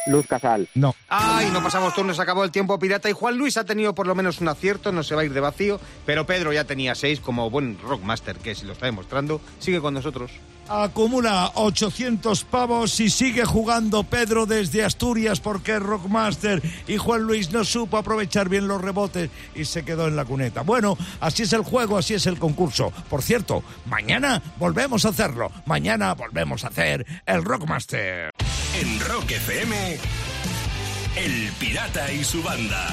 Luz 0.07 0.29
Casal. 0.29 0.69
No. 0.77 0.95
Ay, 1.09 1.51
no 1.53 1.61
pasamos 1.61 1.93
turnos, 1.95 2.15
se 2.15 2.23
acabó 2.23 2.45
el 2.45 2.53
tiempo 2.53 2.79
pirata 2.79 3.11
y 3.11 3.13
Juan 3.13 3.37
Luis 3.37 3.57
ha 3.57 3.65
tenido 3.65 3.93
por 3.93 4.07
lo 4.07 4.15
menos 4.15 4.41
un 4.41 4.47
acierto, 4.47 4.93
no 4.93 5.03
se 5.03 5.17
va 5.17 5.23
a 5.23 5.25
ir 5.25 5.33
de 5.33 5.41
vacío, 5.41 5.81
pero 6.07 6.27
Pedro 6.27 6.53
ya 6.53 6.63
tenía 6.63 6.95
seis 6.95 7.19
como 7.19 7.51
buen 7.51 7.77
rockmaster 7.81 8.37
que 8.37 8.53
y 8.53 8.65
lo 8.65 8.75
está 8.75 8.87
demostrando. 8.87 9.41
Sigue 9.59 9.81
con 9.81 9.95
nosotros. 9.95 10.31
Acumula 10.69 11.53
800 11.55 12.45
pavos 12.45 13.01
y 13.01 13.09
sigue 13.09 13.45
jugando 13.45 14.05
Pedro 14.05 14.45
desde 14.45 14.85
Asturias 14.85 15.41
porque 15.41 15.79
Rockmaster 15.79 16.63
y 16.87 16.99
Juan 16.99 17.23
Luis 17.23 17.51
no 17.51 17.65
supo 17.65 17.97
aprovechar 17.97 18.49
bien 18.49 18.69
los 18.69 18.81
rebotes 18.81 19.31
y 19.55 19.65
se 19.65 19.85
quedó 19.85 20.09
en 20.09 20.17
la 20.17 20.25
cuneta. 20.25 20.63
Bueno, 20.63 20.99
así 21.21 21.45
es 21.45 21.53
el 21.53 21.63
juego, 21.63 21.97
así 21.97 22.15
es 22.15 22.27
el 22.27 22.39
concurso. 22.39 22.93
Por 23.09 23.23
cierto, 23.23 23.63
mañana 23.87 24.43
volvemos 24.59 25.05
a 25.05 25.09
hacerlo. 25.09 25.51
Mañana 25.65 26.15
volvemos 26.15 26.65
a 26.65 26.69
hacer 26.69 27.07
el 27.25 27.45
Rockmaster. 27.45 28.31
En 28.81 29.01
Rock 29.01 29.31
FM, 29.31 29.99
El 31.17 31.53
Pirata 31.59 32.13
y 32.13 32.23
su 32.23 32.43
banda. 32.43 32.89